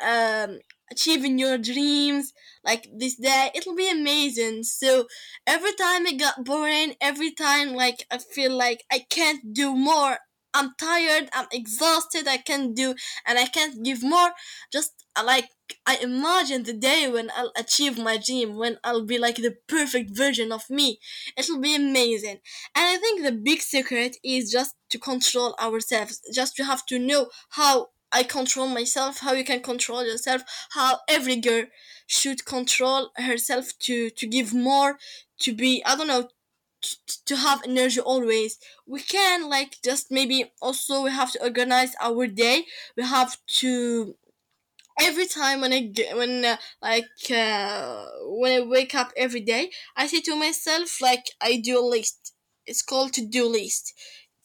um 0.05 0.59
achieving 0.91 1.39
your 1.39 1.57
dreams 1.57 2.33
like 2.63 2.87
this 2.95 3.15
day. 3.15 3.49
It'll 3.55 3.75
be 3.75 3.89
amazing. 3.89 4.63
So 4.63 5.07
every 5.47 5.73
time 5.73 6.05
it 6.05 6.19
got 6.19 6.43
boring 6.45 6.95
every 7.01 7.31
time 7.31 7.73
like 7.73 8.05
i 8.11 8.17
feel 8.19 8.51
like 8.55 8.83
i 8.91 8.99
can't 9.09 9.53
do 9.53 9.75
more 9.75 10.17
i'm 10.53 10.73
tired 10.79 11.29
i'm 11.33 11.47
exhausted 11.51 12.27
i 12.27 12.37
can't 12.37 12.75
do 12.75 12.95
and 13.25 13.37
i 13.39 13.45
can't 13.45 13.83
give 13.83 14.03
more. 14.03 14.31
Just 14.71 15.05
uh, 15.15 15.23
like 15.25 15.49
i 15.85 15.97
imagine 15.97 16.63
the 16.63 16.73
day 16.73 17.09
when 17.09 17.29
i'll 17.35 17.51
achieve 17.57 17.97
my 17.97 18.17
dream 18.17 18.55
when 18.57 18.77
i'll 18.83 19.05
be 19.05 19.17
like 19.17 19.37
the 19.37 19.55
perfect 19.67 20.15
version 20.15 20.51
of 20.51 20.69
me. 20.69 20.99
It'll 21.37 21.59
be 21.59 21.75
amazing. 21.75 22.39
And 22.75 22.85
i 22.93 22.97
think 22.97 23.23
the 23.23 23.31
big 23.31 23.61
secret 23.61 24.17
is 24.23 24.51
just 24.51 24.75
to 24.89 24.99
control 24.99 25.55
ourselves. 25.61 26.21
Just 26.33 26.55
to 26.57 26.63
have 26.65 26.85
to 26.87 26.99
know 26.99 27.29
how 27.49 27.89
I 28.11 28.21
control 28.23 28.67
myself, 28.67 29.19
how 29.21 29.33
you 29.33 29.43
can 29.43 29.61
control 29.61 30.05
yourself, 30.05 30.43
how 30.71 30.99
every 31.09 31.35
girl 31.37 31.65
should 32.05 32.45
control 32.45 33.09
herself 33.15 33.71
to 33.79 34.09
to 34.11 34.27
give 34.27 34.53
more, 34.53 34.97
to 35.39 35.53
be 35.53 35.83
I 35.85 35.95
don't 35.95 36.07
know, 36.07 36.29
to, 37.25 37.35
have 37.37 37.61
energy 37.65 37.99
always. 37.99 38.59
We 38.87 39.01
can 39.01 39.49
like 39.49 39.77
just 39.83 40.11
maybe 40.11 40.51
also 40.61 41.03
we 41.03 41.11
have 41.11 41.31
to 41.33 41.43
organize 41.43 41.93
our 42.01 42.27
day. 42.27 42.65
We 42.97 43.03
have 43.03 43.37
to 43.59 44.15
every 44.99 45.25
time 45.27 45.61
when 45.61 45.73
I 45.73 45.81
get, 45.81 46.15
when 46.17 46.45
uh, 46.45 46.57
like 46.81 47.05
uh, 47.31 48.05
when 48.25 48.51
I 48.61 48.65
wake 48.65 48.95
up 48.95 49.11
every 49.17 49.41
day, 49.41 49.71
I 49.95 50.07
say 50.07 50.21
to 50.21 50.35
myself 50.35 51.01
like 51.01 51.25
I 51.41 51.57
do 51.63 51.79
a 51.79 51.85
list. 51.85 52.33
It's 52.65 52.81
called 52.81 53.13
to 53.13 53.25
do 53.25 53.47
list. 53.47 53.93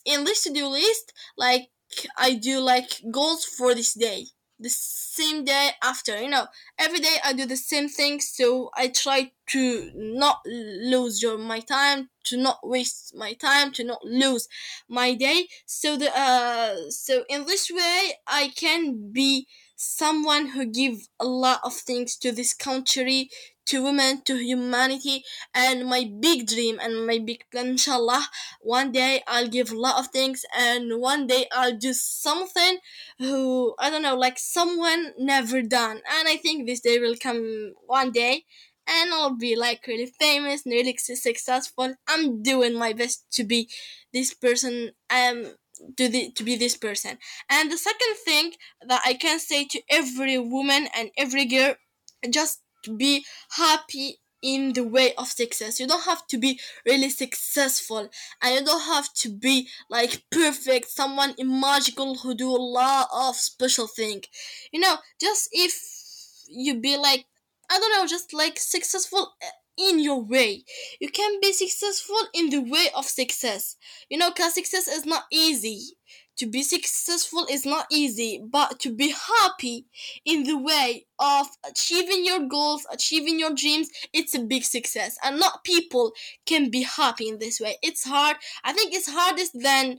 In 0.04 0.24
this 0.24 0.44
to 0.44 0.52
do 0.52 0.66
list, 0.68 1.12
like 1.36 1.68
I 2.16 2.34
do 2.34 2.60
like 2.60 3.00
goals 3.10 3.44
for 3.44 3.74
this 3.74 3.94
day 3.94 4.26
the 4.60 4.68
same 4.70 5.44
day 5.44 5.70
after 5.82 6.20
you 6.20 6.28
know. 6.28 6.46
Every 6.78 6.98
day 7.00 7.16
i 7.24 7.32
do 7.32 7.46
the 7.46 7.56
same 7.56 7.88
thing 7.88 8.20
so 8.20 8.70
i 8.74 8.88
try 8.88 9.32
to 9.48 9.90
not 9.94 10.38
lose 10.46 11.22
your 11.22 11.38
my 11.38 11.60
time 11.60 12.10
to 12.24 12.36
not 12.36 12.58
waste 12.62 13.14
my 13.16 13.32
time 13.34 13.72
to 13.72 13.84
not 13.84 14.04
lose 14.04 14.48
my 14.88 15.14
day. 15.14 15.48
So 15.66 15.96
the 15.96 16.10
uh 16.16 16.90
so 16.90 17.24
in 17.28 17.46
this 17.46 17.70
way 17.70 18.12
i 18.26 18.52
can 18.56 19.10
be 19.12 19.46
someone 19.76 20.48
who 20.48 20.66
give 20.66 21.08
a 21.20 21.24
lot 21.24 21.60
of 21.62 21.72
things 21.74 22.16
to 22.16 22.32
this 22.32 22.52
country 22.52 23.30
to 23.68 23.82
women 23.82 24.22
to 24.22 24.36
humanity 24.36 25.24
and 25.54 25.86
my 25.86 26.10
big 26.20 26.46
dream 26.46 26.78
and 26.80 27.06
my 27.06 27.18
big 27.18 27.44
plan 27.50 27.68
inshallah 27.68 28.26
one 28.60 28.90
day 28.92 29.22
i'll 29.26 29.48
give 29.48 29.70
a 29.70 29.78
lot 29.78 29.98
of 29.98 30.08
things 30.08 30.44
and 30.56 31.00
one 31.00 31.26
day 31.26 31.46
i'll 31.52 31.76
do 31.76 31.92
something 31.92 32.78
who 33.18 33.74
I 33.78 33.90
don't 33.90 34.02
know, 34.02 34.16
like 34.16 34.38
someone 34.38 35.12
never 35.18 35.62
done. 35.62 35.96
And 36.08 36.28
I 36.28 36.36
think 36.36 36.66
this 36.66 36.80
day 36.80 36.98
will 36.98 37.16
come 37.16 37.74
one 37.86 38.12
day 38.12 38.44
and 38.86 39.12
I'll 39.12 39.36
be 39.36 39.56
like 39.56 39.86
really 39.86 40.06
famous 40.06 40.62
really 40.64 40.96
successful. 40.96 41.94
I'm 42.08 42.42
doing 42.42 42.74
my 42.74 42.92
best 42.92 43.26
to 43.32 43.44
be 43.44 43.68
this 44.12 44.34
person 44.34 44.92
um 45.10 45.54
to 45.96 46.08
the, 46.08 46.32
to 46.32 46.42
be 46.42 46.56
this 46.56 46.76
person. 46.76 47.18
And 47.48 47.70
the 47.70 47.78
second 47.78 48.16
thing 48.24 48.52
that 48.86 49.02
I 49.04 49.14
can 49.14 49.38
say 49.38 49.64
to 49.66 49.82
every 49.88 50.38
woman 50.38 50.88
and 50.94 51.10
every 51.16 51.44
girl 51.44 51.74
just 52.30 52.62
be 52.96 53.24
happy 53.50 54.18
in 54.40 54.72
the 54.72 54.84
way 54.84 55.14
of 55.16 55.26
success. 55.26 55.80
You 55.80 55.88
don't 55.88 56.04
have 56.04 56.26
to 56.28 56.38
be 56.38 56.60
really 56.86 57.10
successful 57.10 58.08
and 58.40 58.54
you 58.54 58.64
don't 58.64 58.82
have 58.86 59.12
to 59.14 59.28
be 59.30 59.68
like 59.90 60.22
perfect, 60.30 60.88
someone 60.90 61.34
magical 61.38 62.16
who 62.16 62.34
do 62.34 62.48
a 62.50 62.56
lot 62.56 63.08
of 63.12 63.34
special 63.36 63.88
thing. 63.88 64.22
You 64.72 64.80
know, 64.80 64.96
just 65.20 65.48
if 65.52 65.74
you 66.48 66.80
be 66.80 66.96
like 66.96 67.26
I 67.70 67.78
don't 67.78 67.92
know, 67.92 68.06
just 68.06 68.32
like 68.32 68.58
successful 68.58 69.34
uh, 69.42 69.46
in 69.76 69.98
your 69.98 70.22
way. 70.22 70.64
You 71.00 71.10
can 71.10 71.38
be 71.40 71.52
successful 71.52 72.16
in 72.32 72.48
the 72.48 72.60
way 72.62 72.86
of 72.96 73.04
success. 73.04 73.76
You 74.08 74.16
know, 74.18 74.30
cause 74.30 74.54
success 74.54 74.88
is 74.88 75.04
not 75.04 75.24
easy. 75.30 75.82
To 76.38 76.46
be 76.46 76.62
successful 76.62 77.46
is 77.50 77.66
not 77.66 77.86
easy, 77.90 78.40
but 78.44 78.78
to 78.80 78.90
be 78.94 79.12
happy 79.12 79.86
in 80.24 80.44
the 80.44 80.56
way 80.56 81.06
of 81.18 81.48
achieving 81.68 82.24
your 82.24 82.46
goals, 82.46 82.86
achieving 82.92 83.38
your 83.40 83.52
dreams, 83.54 83.90
it's 84.12 84.34
a 84.34 84.40
big 84.42 84.64
success. 84.64 85.18
And 85.22 85.38
not 85.40 85.64
people 85.64 86.12
can 86.46 86.70
be 86.70 86.82
happy 86.82 87.28
in 87.28 87.38
this 87.38 87.60
way. 87.60 87.76
It's 87.82 88.04
hard. 88.04 88.36
I 88.64 88.72
think 88.72 88.94
it's 88.94 89.10
hardest 89.10 89.52
than 89.60 89.98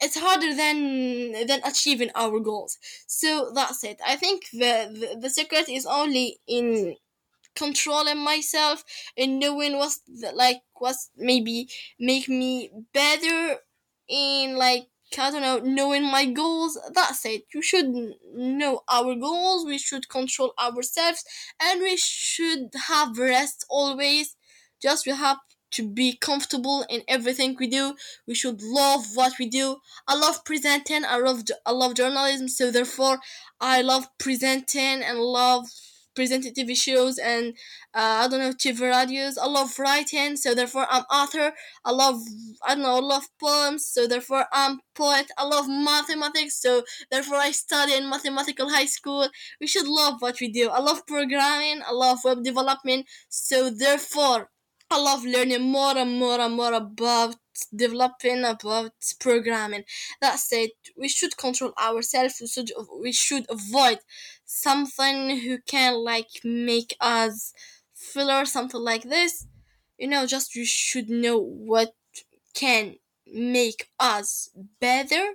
it's 0.00 0.18
harder 0.18 0.54
than 0.54 1.46
than 1.46 1.60
achieving 1.64 2.10
our 2.14 2.40
goals. 2.40 2.78
So 3.06 3.52
that's 3.54 3.84
it. 3.84 4.00
I 4.06 4.16
think 4.16 4.44
the 4.52 4.90
the, 4.92 5.18
the 5.20 5.30
secret 5.30 5.68
is 5.68 5.86
only 5.86 6.38
in 6.46 6.96
controlling 7.56 8.18
myself 8.18 8.84
and 9.16 9.38
knowing 9.38 9.78
what's 9.78 10.00
the, 10.08 10.32
like 10.32 10.62
what's 10.74 11.10
maybe 11.16 11.68
make 11.98 12.28
me 12.28 12.70
better 12.92 13.58
in 14.08 14.56
like 14.56 14.88
I 15.18 15.30
don't 15.30 15.42
know, 15.42 15.58
knowing 15.58 16.04
my 16.10 16.26
goals. 16.26 16.78
That's 16.94 17.24
it. 17.24 17.44
You 17.54 17.62
should 17.62 17.86
know 18.34 18.80
our 18.88 19.14
goals. 19.14 19.64
We 19.66 19.78
should 19.78 20.08
control 20.08 20.52
ourselves, 20.58 21.24
and 21.60 21.80
we 21.80 21.96
should 21.96 22.70
have 22.88 23.18
rest 23.18 23.64
always. 23.68 24.36
Just 24.82 25.06
we 25.06 25.12
have 25.12 25.38
to 25.72 25.88
be 25.88 26.16
comfortable 26.16 26.84
in 26.88 27.02
everything 27.08 27.56
we 27.58 27.66
do. 27.66 27.94
We 28.26 28.34
should 28.34 28.62
love 28.62 29.04
what 29.14 29.34
we 29.38 29.48
do. 29.48 29.78
I 30.06 30.14
love 30.16 30.44
presenting. 30.44 31.04
I 31.04 31.16
love 31.16 31.42
I 31.66 31.72
love 31.72 31.94
journalism. 31.94 32.48
So 32.48 32.70
therefore, 32.70 33.18
I 33.60 33.82
love 33.82 34.06
presenting 34.18 35.02
and 35.02 35.18
love 35.18 35.66
presenting 36.14 36.54
TV 36.54 36.74
shows 36.74 37.18
and 37.18 37.54
uh, 37.94 38.24
I 38.24 38.28
don't 38.28 38.40
know 38.40 38.52
TV 38.52 38.80
radios. 38.90 39.38
I 39.38 39.46
love 39.46 39.78
writing, 39.78 40.36
so 40.36 40.54
therefore 40.54 40.86
I'm 40.90 41.04
author. 41.10 41.52
I 41.84 41.90
love 41.92 42.20
I 42.66 42.74
don't 42.74 42.82
know 42.84 42.96
I 42.96 43.00
love 43.00 43.24
poems, 43.40 43.86
so 43.86 44.06
therefore 44.06 44.46
I'm 44.52 44.80
poet. 44.94 45.30
I 45.38 45.44
love 45.44 45.66
mathematics, 45.68 46.60
so 46.60 46.82
therefore 47.10 47.36
I 47.38 47.50
study 47.50 47.94
in 47.94 48.08
mathematical 48.08 48.70
high 48.70 48.86
school. 48.86 49.28
We 49.60 49.66
should 49.66 49.86
love 49.88 50.20
what 50.20 50.40
we 50.40 50.48
do. 50.48 50.68
I 50.70 50.80
love 50.80 51.06
programming. 51.06 51.82
I 51.86 51.92
love 51.92 52.18
web 52.24 52.42
development, 52.42 53.06
so 53.28 53.70
therefore 53.70 54.50
I 54.90 55.00
love 55.00 55.24
learning 55.24 55.62
more 55.62 55.96
and 55.96 56.18
more 56.18 56.40
and 56.40 56.54
more 56.54 56.72
about 56.72 57.36
developing 57.74 58.44
about 58.44 58.92
programming. 59.20 59.84
That's 60.20 60.52
it. 60.52 60.72
We 60.96 61.08
should 61.08 61.36
control 61.36 61.72
ourselves. 61.80 62.38
We 62.40 62.46
should 62.48 62.70
we 63.00 63.12
should 63.12 63.46
avoid 63.50 63.98
something 64.54 65.38
who 65.40 65.58
can 65.66 65.94
like 65.94 66.28
make 66.44 66.96
us 67.00 67.52
feel 67.94 68.30
or 68.30 68.44
something 68.44 68.80
like 68.80 69.04
this. 69.04 69.46
You 69.98 70.08
know, 70.08 70.26
just 70.26 70.54
you 70.54 70.64
should 70.64 71.08
know 71.08 71.38
what 71.38 71.94
can 72.54 72.96
make 73.26 73.88
us 73.98 74.50
better 74.80 75.34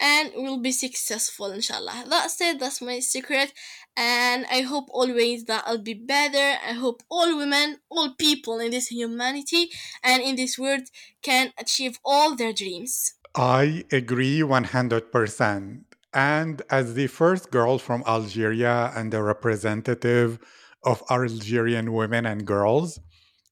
and 0.00 0.32
we'll 0.34 0.58
be 0.58 0.72
successful 0.72 1.52
inshallah 1.52 2.04
that's 2.08 2.40
it 2.40 2.58
that's 2.58 2.80
my 2.82 2.98
secret 2.98 3.52
and 3.96 4.46
i 4.50 4.62
hope 4.62 4.86
always 4.90 5.44
that 5.44 5.62
i'll 5.66 5.78
be 5.78 5.94
better 5.94 6.58
i 6.66 6.72
hope 6.72 7.02
all 7.10 7.36
women 7.36 7.78
all 7.90 8.14
people 8.14 8.58
in 8.58 8.70
this 8.70 8.88
humanity 8.88 9.70
and 10.02 10.22
in 10.22 10.34
this 10.36 10.58
world 10.58 10.82
can 11.22 11.52
achieve 11.58 11.98
all 12.04 12.34
their 12.34 12.52
dreams 12.52 13.14
I 13.34 13.84
agree 13.90 14.42
100%. 14.42 15.91
And 16.14 16.62
as 16.70 16.94
the 16.94 17.06
first 17.06 17.50
girl 17.50 17.78
from 17.78 18.02
Algeria 18.06 18.92
and 18.94 19.12
a 19.14 19.22
representative 19.22 20.38
of 20.84 21.02
Algerian 21.10 21.92
women 21.92 22.26
and 22.26 22.46
girls, 22.46 23.00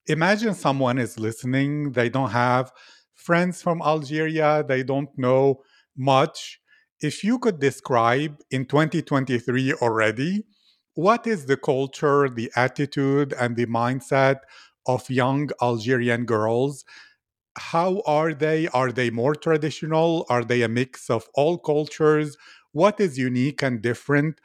imagine 0.07 0.53
someone 0.53 0.97
is 0.97 1.19
listening, 1.19 1.93
they 1.93 2.09
don't 2.09 2.31
have 2.31 2.71
friends 3.15 3.61
from 3.61 3.81
Algeria, 3.81 4.63
they 4.67 4.83
don't 4.83 5.09
know 5.17 5.61
much. 5.97 6.59
If 6.99 7.23
you 7.23 7.39
could 7.39 7.59
describe 7.59 8.37
in 8.51 8.65
2023 8.65 9.73
already, 9.73 10.43
what 10.93 11.25
is 11.25 11.45
the 11.45 11.57
culture, 11.57 12.29
the 12.29 12.51
attitude, 12.55 13.33
and 13.33 13.55
the 13.55 13.65
mindset 13.65 14.37
of 14.85 15.09
young 15.09 15.49
Algerian 15.61 16.25
girls 16.25 16.83
how 17.57 18.01
are 18.05 18.33
they? 18.33 18.67
Are 18.69 18.91
they 18.91 19.09
more 19.09 19.35
traditional? 19.35 20.25
Are 20.29 20.43
they 20.43 20.61
a 20.61 20.69
mix 20.69 21.09
of 21.09 21.27
all 21.33 21.57
cultures? 21.57 22.37
What 22.71 22.99
is 22.99 23.17
unique 23.17 23.61
and 23.61 23.81
different 23.81 24.39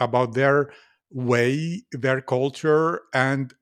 about 0.00 0.34
their 0.34 0.72
way, 1.10 1.82
their 1.92 2.20
culture, 2.20 3.02
and 3.14 3.54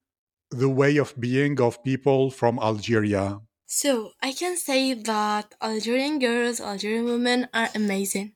the 0.51 0.71
way 0.71 0.97
of 0.99 1.15
being 1.21 1.61
of 1.61 1.83
people 1.85 2.31
from 2.31 2.59
Algeria? 2.61 3.41
so 3.67 4.13
i 4.23 4.33
can 4.33 4.57
say 4.57 4.95
that 4.95 5.55
algerian 5.63 6.19
girls 6.19 6.61
algerian 6.61 7.05
women 7.05 7.49
are 7.53 7.69
amazing 7.75 8.35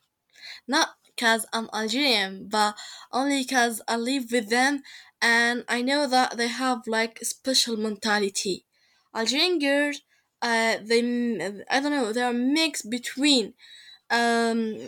not 0.66 0.90
because 1.06 1.46
I'm 1.52 1.68
Algerian, 1.74 2.48
but 2.48 2.76
only 3.12 3.42
because 3.42 3.82
I 3.88 3.96
live 3.96 4.26
with 4.30 4.50
them 4.50 4.82
and 5.20 5.64
I 5.68 5.82
know 5.82 6.06
that 6.06 6.36
they 6.36 6.48
have 6.48 6.86
like 6.86 7.18
special 7.24 7.76
mentality. 7.76 8.66
Algerian 9.14 9.58
girls, 9.58 10.02
uh, 10.42 10.76
they 10.82 11.00
I 11.70 11.80
don't 11.80 11.92
know, 11.92 12.12
they're 12.12 12.30
a 12.30 12.32
mix 12.32 12.82
between 12.82 13.54
um 14.10 14.78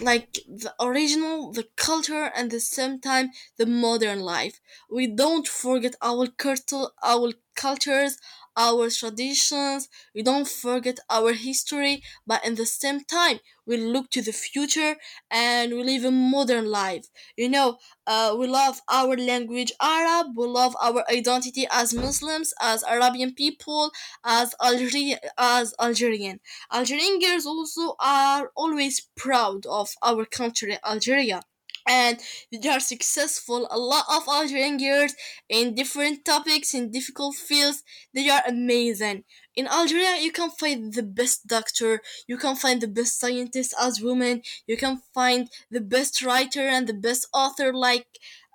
like 0.00 0.32
the 0.48 0.74
original 0.80 1.52
the 1.52 1.68
culture 1.76 2.30
and 2.36 2.50
the 2.50 2.60
same 2.60 3.00
time 3.00 3.30
the 3.56 3.66
modern 3.66 4.20
life. 4.20 4.60
We 4.90 5.06
don't 5.06 5.46
forget 5.48 5.94
our 6.02 6.26
culture 6.28 6.86
our 7.02 7.32
cultures 7.54 8.18
our 8.56 8.88
traditions 8.90 9.88
we 10.14 10.22
don't 10.22 10.48
forget 10.48 10.98
our 11.10 11.32
history 11.32 12.02
but 12.26 12.44
in 12.44 12.54
the 12.54 12.66
same 12.66 13.00
time 13.04 13.38
we 13.66 13.76
look 13.76 14.08
to 14.10 14.22
the 14.22 14.32
future 14.32 14.96
and 15.30 15.72
we 15.72 15.82
live 15.82 16.04
a 16.04 16.10
modern 16.10 16.66
life 16.66 17.06
you 17.36 17.48
know 17.48 17.78
uh, 18.06 18.34
we 18.38 18.46
love 18.46 18.80
our 18.90 19.16
language 19.16 19.72
arab 19.80 20.26
we 20.36 20.46
love 20.46 20.76
our 20.80 21.04
identity 21.10 21.66
as 21.70 21.92
muslims 21.94 22.52
as 22.60 22.82
arabian 22.84 23.34
people 23.34 23.90
as 24.24 24.54
algerian 24.62 25.18
as 25.38 25.74
algerian 25.80 26.40
Algerian 26.72 27.18
girls 27.18 27.46
also 27.46 27.94
are 28.00 28.50
always 28.56 29.00
proud 29.16 29.66
of 29.66 29.90
our 30.02 30.24
country, 30.24 30.78
Algeria 30.84 31.42
and 31.86 32.18
they 32.52 32.68
are 32.68 32.80
successful. 32.80 33.68
A 33.70 33.78
lot 33.78 34.04
of 34.10 34.26
algerians 34.28 35.14
in 35.48 35.74
different 35.74 36.24
topics 36.24 36.74
in 36.74 36.90
difficult 36.90 37.36
fields 37.36 37.82
they 38.14 38.28
are 38.28 38.42
amazing. 38.46 39.24
In 39.54 39.66
algeria 39.66 40.16
you 40.20 40.32
can 40.32 40.50
find 40.50 40.92
the 40.92 41.02
best 41.02 41.46
doctor 41.46 42.00
you 42.26 42.36
can 42.36 42.56
find 42.56 42.80
the 42.80 42.88
best 42.88 43.18
scientist 43.18 43.74
as 43.80 44.00
women 44.00 44.42
you 44.66 44.76
can 44.76 45.00
find 45.14 45.48
the 45.70 45.80
best 45.80 46.22
writer 46.22 46.60
and 46.60 46.86
the 46.86 46.94
best 46.94 47.26
author 47.32 47.72
like 47.72 48.06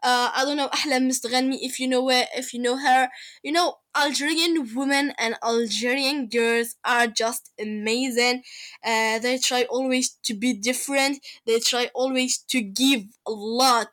uh, 0.03 0.31
i 0.35 0.43
don't 0.45 0.57
know 0.57 0.69
ahlam 0.69 1.07
mr 1.09 1.29
if 1.61 1.79
you 1.79 1.87
know 1.87 2.07
her 2.09 2.25
if 2.35 2.53
you 2.53 2.59
know 2.59 2.77
her. 2.77 3.09
You 3.43 3.51
know 3.51 3.75
Algerian 3.95 4.73
women 4.75 5.13
and 5.17 5.35
Algerian 5.43 6.27
girls 6.27 6.75
are 6.85 7.07
just 7.07 7.51
amazing 7.59 8.43
uh, 8.85 9.19
they 9.19 9.37
try 9.37 9.63
always 9.69 10.09
to 10.23 10.33
be 10.33 10.53
different 10.53 11.23
they 11.45 11.59
try 11.59 11.89
always 11.93 12.37
to 12.37 12.61
give 12.61 13.03
a 13.25 13.31
lot 13.31 13.87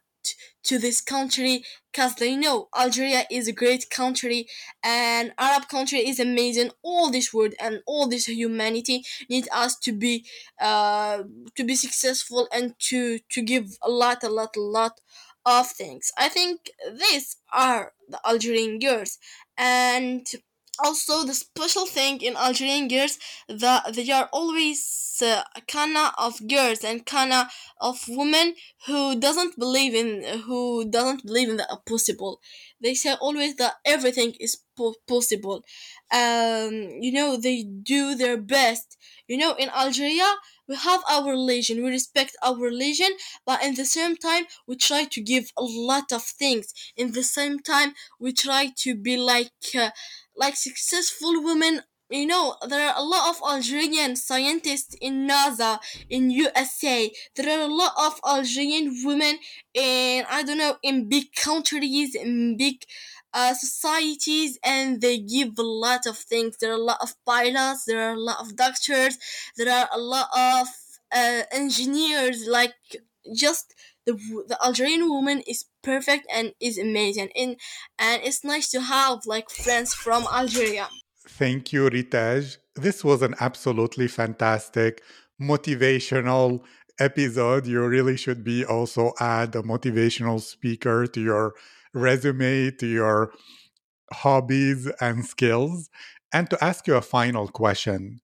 to 0.63 0.79
this 0.79 1.01
country 1.01 1.65
because 1.93 2.17
they 2.17 2.37
know 2.37 2.69
Algeria 2.77 3.25
is 3.31 3.49
a 3.49 3.53
great 3.53 3.89
country 3.91 4.47
and 4.83 5.33
Arab 5.39 5.69
country 5.69 6.07
is 6.07 6.21
amazing. 6.21 6.71
All 6.83 7.11
this 7.11 7.33
world 7.33 7.55
and 7.61 7.81
all 7.87 8.07
this 8.09 8.27
humanity 8.27 9.05
need 9.31 9.49
us 9.53 9.79
to 9.81 9.93
be 9.93 10.27
uh, 10.61 11.23
to 11.55 11.65
be 11.65 11.75
successful 11.75 12.49
and 12.53 12.75
to 12.91 13.19
to 13.31 13.43
give 13.43 13.79
a 13.83 13.89
lot, 13.91 14.23
a 14.23 14.29
lot, 14.29 14.57
a 14.57 14.61
lot 14.61 15.01
of 15.49 15.67
things. 15.71 16.11
I 16.19 16.29
think 16.29 16.71
these 16.93 17.37
are 17.53 17.93
the 18.09 18.21
Algerian 18.27 18.79
girls 18.79 19.19
and 19.57 20.27
also 20.85 21.25
the 21.25 21.35
special 21.35 21.87
thing 21.87 22.21
in 22.21 22.37
Algerian 22.37 22.87
girls 22.89 23.19
that 23.49 23.95
they 23.95 24.11
are 24.13 24.29
always 24.33 25.21
uh, 25.25 25.43
kind 25.67 25.97
of 26.17 26.47
girls 26.49 26.85
and 26.85 27.05
kind 27.05 27.33
of 27.81 27.97
women 28.09 28.55
who 28.87 29.19
doesn't 29.19 29.59
believe 29.59 29.95
in 29.95 30.23
who 30.47 30.89
doesn't 30.89 31.25
believe 31.27 31.49
in 31.49 31.57
the 31.57 31.67
impossible. 31.71 32.41
They 32.81 32.95
say 32.95 33.15
always 33.21 33.57
that 33.57 33.75
everything 33.85 34.35
is 34.39 34.59
po- 34.77 34.95
possible. 35.09 35.65
Um, 36.13 36.73
you 37.01 37.13
know 37.13 37.37
they 37.37 37.65
do 37.65 38.15
their 38.15 38.37
best. 38.37 38.97
You 39.27 39.39
know 39.39 39.55
in 39.55 39.69
Algeria 39.71 40.31
we 40.69 40.77
have 40.77 41.03
our 41.11 41.31
religion, 41.31 41.83
we 41.83 41.91
respect 41.91 42.37
our 42.43 42.57
religion, 42.57 43.11
but 43.47 43.63
in 43.65 43.75
the 43.75 43.85
same 43.85 44.17
time 44.17 44.45
we 44.67 44.77
try 44.77 45.05
to 45.05 45.21
give 45.21 45.51
a 45.57 45.63
lot 45.63 46.13
of 46.13 46.23
things. 46.23 46.73
In 46.97 47.13
the 47.13 47.23
same 47.23 47.61
time 47.61 47.95
we 48.21 48.33
try 48.33 48.69
to 48.79 48.95
be 48.95 49.17
like. 49.17 49.53
Uh, 49.77 49.91
like 50.37 50.57
successful 50.57 51.43
women 51.43 51.81
you 52.11 52.27
know 52.27 52.57
there 52.69 52.89
are 52.89 52.95
a 52.97 53.03
lot 53.03 53.29
of 53.29 53.43
algerian 53.47 54.17
scientists 54.17 54.95
in 55.01 55.27
nasa 55.29 55.79
in 56.09 56.31
usa 56.31 57.11
there 57.37 57.59
are 57.59 57.65
a 57.69 57.75
lot 57.75 57.93
of 57.99 58.19
algerian 58.27 58.95
women 59.05 59.39
in 59.75 60.25
i 60.31 60.43
don't 60.43 60.57
know 60.59 60.77
in 60.83 61.09
big 61.09 61.33
countries 61.35 62.15
in 62.15 62.57
big 62.57 62.77
uh, 63.35 63.55
societies 63.55 64.59
and 64.65 65.01
they 65.01 65.19
give 65.19 65.59
a 65.59 65.63
lot 65.63 66.07
of 66.07 66.17
things 66.17 66.57
there 66.59 66.73
are 66.73 66.81
a 66.81 66.83
lot 66.83 66.99
of 67.01 67.15
pilots 67.27 67.85
there 67.85 68.01
are 68.09 68.15
a 68.15 68.21
lot 68.21 68.41
of 68.41 68.57
doctors 68.57 69.19
there 69.57 69.73
are 69.73 69.89
a 69.93 69.99
lot 69.99 70.29
of 70.37 70.69
uh, 71.15 71.43
engineers 71.53 72.47
like 72.47 72.75
just 73.35 73.75
the, 74.07 74.15
the 74.49 74.59
Algerian 74.65 75.09
woman 75.09 75.43
is 75.47 75.67
perfect 75.83 76.27
and 76.33 76.53
is 76.61 76.79
amazing 76.79 77.29
and 77.37 77.57
and 77.99 78.23
it's 78.25 78.43
nice 78.45 78.71
to 78.71 78.81
have 78.81 79.27
like 79.27 79.51
friends 79.51 79.95
from 79.95 80.27
Algeria. 80.33 80.89
Thank 81.29 81.73
you, 81.73 81.91
Ritedj. 81.91 82.57
This 82.75 83.05
was 83.05 83.21
an 83.23 83.35
absolutely 83.39 84.09
fantastic, 84.09 85.03
motivational 85.41 86.63
episode. 86.99 87.67
You 87.67 87.87
really 87.87 88.17
should 88.17 88.43
be 88.43 88.65
also 88.65 89.13
add 89.21 89.55
a 89.55 89.63
motivational 89.63 90.41
speaker 90.41 91.07
to 91.07 91.21
your 91.21 91.55
resume, 91.99 92.71
to 92.73 92.87
your 92.87 93.33
hobbies 94.13 94.91
and 95.01 95.25
skills. 95.27 95.91
And 96.33 96.49
to 96.51 96.63
ask 96.63 96.87
you 96.87 96.95
a 96.97 97.03
final 97.03 97.49
question 97.49 98.21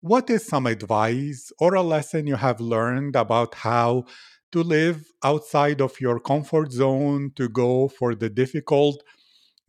What 0.00 0.30
is 0.30 0.46
some 0.46 0.66
advice 0.66 1.52
or 1.58 1.74
a 1.74 1.82
lesson 1.82 2.26
you 2.26 2.36
have 2.36 2.60
learned 2.60 3.16
about 3.16 3.54
how 3.56 4.04
to 4.52 4.62
live 4.62 5.12
outside 5.24 5.80
of 5.80 6.00
your 6.00 6.20
comfort 6.20 6.72
zone, 6.72 7.32
to 7.36 7.48
go 7.48 7.88
for 7.88 8.14
the 8.14 8.30
difficult 8.30 9.02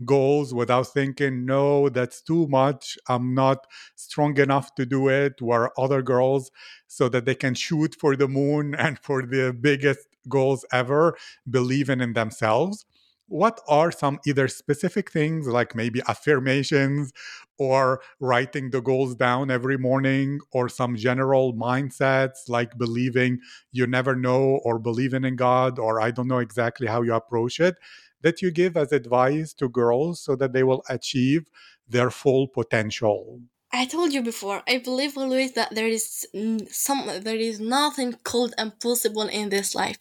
goals 0.06 0.54
without 0.54 0.88
thinking, 0.88 1.46
no, 1.46 1.90
that's 1.90 2.22
too 2.22 2.48
much. 2.48 2.98
I'm 3.08 3.34
not 3.34 3.68
strong 3.96 4.38
enough 4.40 4.74
to 4.76 4.86
do 4.86 5.10
it. 5.10 5.42
Where 5.42 5.78
other 5.80 6.02
girls, 6.02 6.52
so 6.88 7.10
that 7.10 7.26
they 7.26 7.36
can 7.36 7.54
shoot 7.56 7.96
for 8.00 8.16
the 8.16 8.28
moon 8.28 8.76
and 8.80 9.00
for 9.00 9.24
the 9.24 9.54
biggest 9.60 10.08
goals 10.28 10.66
ever, 10.72 11.18
believing 11.50 12.02
in 12.02 12.14
themselves. 12.14 12.86
What 13.30 13.62
are 13.68 13.92
some 13.92 14.20
either 14.28 14.48
specific 14.48 15.12
things 15.12 15.48
like 15.48 15.76
maybe 15.76 16.02
affirmations 16.08 17.14
or 17.58 18.02
writing 18.20 18.72
the 18.72 18.82
goals 18.82 19.16
down 19.16 19.52
every 19.52 19.78
morning, 19.78 20.40
or 20.52 20.68
some 20.70 20.96
general 20.96 21.54
mindsets 21.54 22.48
like 22.50 22.78
believing 22.78 23.40
you 23.72 23.86
never 23.88 24.16
know, 24.16 24.60
or 24.64 24.80
believing 24.80 25.24
in 25.26 25.36
God, 25.36 25.78
or 25.80 26.02
I 26.02 26.12
don't 26.12 26.28
know 26.28 26.40
exactly 26.40 26.88
how 26.88 27.02
you 27.04 27.14
approach 27.14 27.60
it? 27.60 27.76
that 28.22 28.42
you 28.42 28.52
give 28.52 28.76
as 28.76 28.92
advice 28.92 29.54
to 29.54 29.70
girls 29.70 30.20
so 30.22 30.36
that 30.36 30.52
they 30.52 30.64
will 30.64 30.84
achieve 30.90 31.46
their 31.88 32.12
full 32.12 32.48
potential? 32.50 33.40
I 33.72 33.86
told 33.86 34.14
you 34.14 34.22
before, 34.24 34.64
I 34.68 34.78
believe 34.80 35.18
always 35.18 35.52
that 35.54 35.76
there 35.76 35.88
is 35.88 36.28
some 36.72 37.06
there 37.22 37.36
is 37.36 37.60
nothing 37.60 38.14
called 38.24 38.54
impossible 38.58 39.28
in 39.28 39.50
this 39.50 39.76
life. 39.76 40.00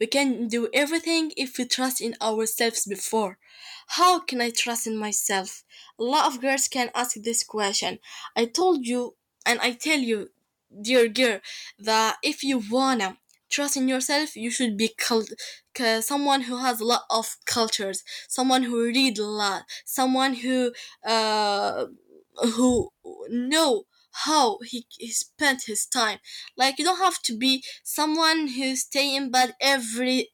We 0.00 0.06
can 0.06 0.48
do 0.48 0.68
everything 0.72 1.32
if 1.36 1.58
we 1.58 1.64
trust 1.66 2.00
in 2.00 2.16
ourselves 2.22 2.86
before. 2.86 3.38
How 3.88 4.20
can 4.20 4.40
I 4.40 4.50
trust 4.50 4.86
in 4.86 4.96
myself? 4.96 5.64
A 5.98 6.04
lot 6.04 6.26
of 6.32 6.40
girls 6.40 6.68
can 6.68 6.90
ask 6.94 7.16
this 7.16 7.42
question. 7.44 7.98
I 8.36 8.44
told 8.46 8.86
you 8.86 9.16
and 9.44 9.58
I 9.60 9.72
tell 9.72 9.98
you, 9.98 10.30
dear 10.80 11.08
girl, 11.08 11.40
that 11.80 12.18
if 12.22 12.44
you 12.44 12.62
wanna 12.70 13.18
trust 13.50 13.76
in 13.76 13.88
yourself, 13.88 14.36
you 14.36 14.50
should 14.50 14.76
be 14.76 14.88
cult- 14.96 15.32
someone 16.00 16.42
who 16.42 16.56
has 16.58 16.80
a 16.80 16.84
lot 16.84 17.02
of 17.10 17.36
cultures, 17.46 18.04
someone 18.28 18.62
who 18.64 18.84
read 18.84 19.18
a 19.18 19.24
lot, 19.26 19.62
someone 19.84 20.34
who 20.34 20.72
uh 21.04 21.86
who 22.54 22.90
know 23.28 23.84
how 24.12 24.58
he, 24.64 24.86
he 24.98 25.08
spent 25.08 25.62
his 25.66 25.86
time. 25.86 26.18
Like 26.56 26.78
you 26.78 26.84
don't 26.84 26.98
have 26.98 27.20
to 27.22 27.36
be 27.36 27.62
someone 27.84 28.48
who 28.48 28.74
stay 28.76 29.14
in 29.14 29.30
bed 29.30 29.54
every 29.60 30.28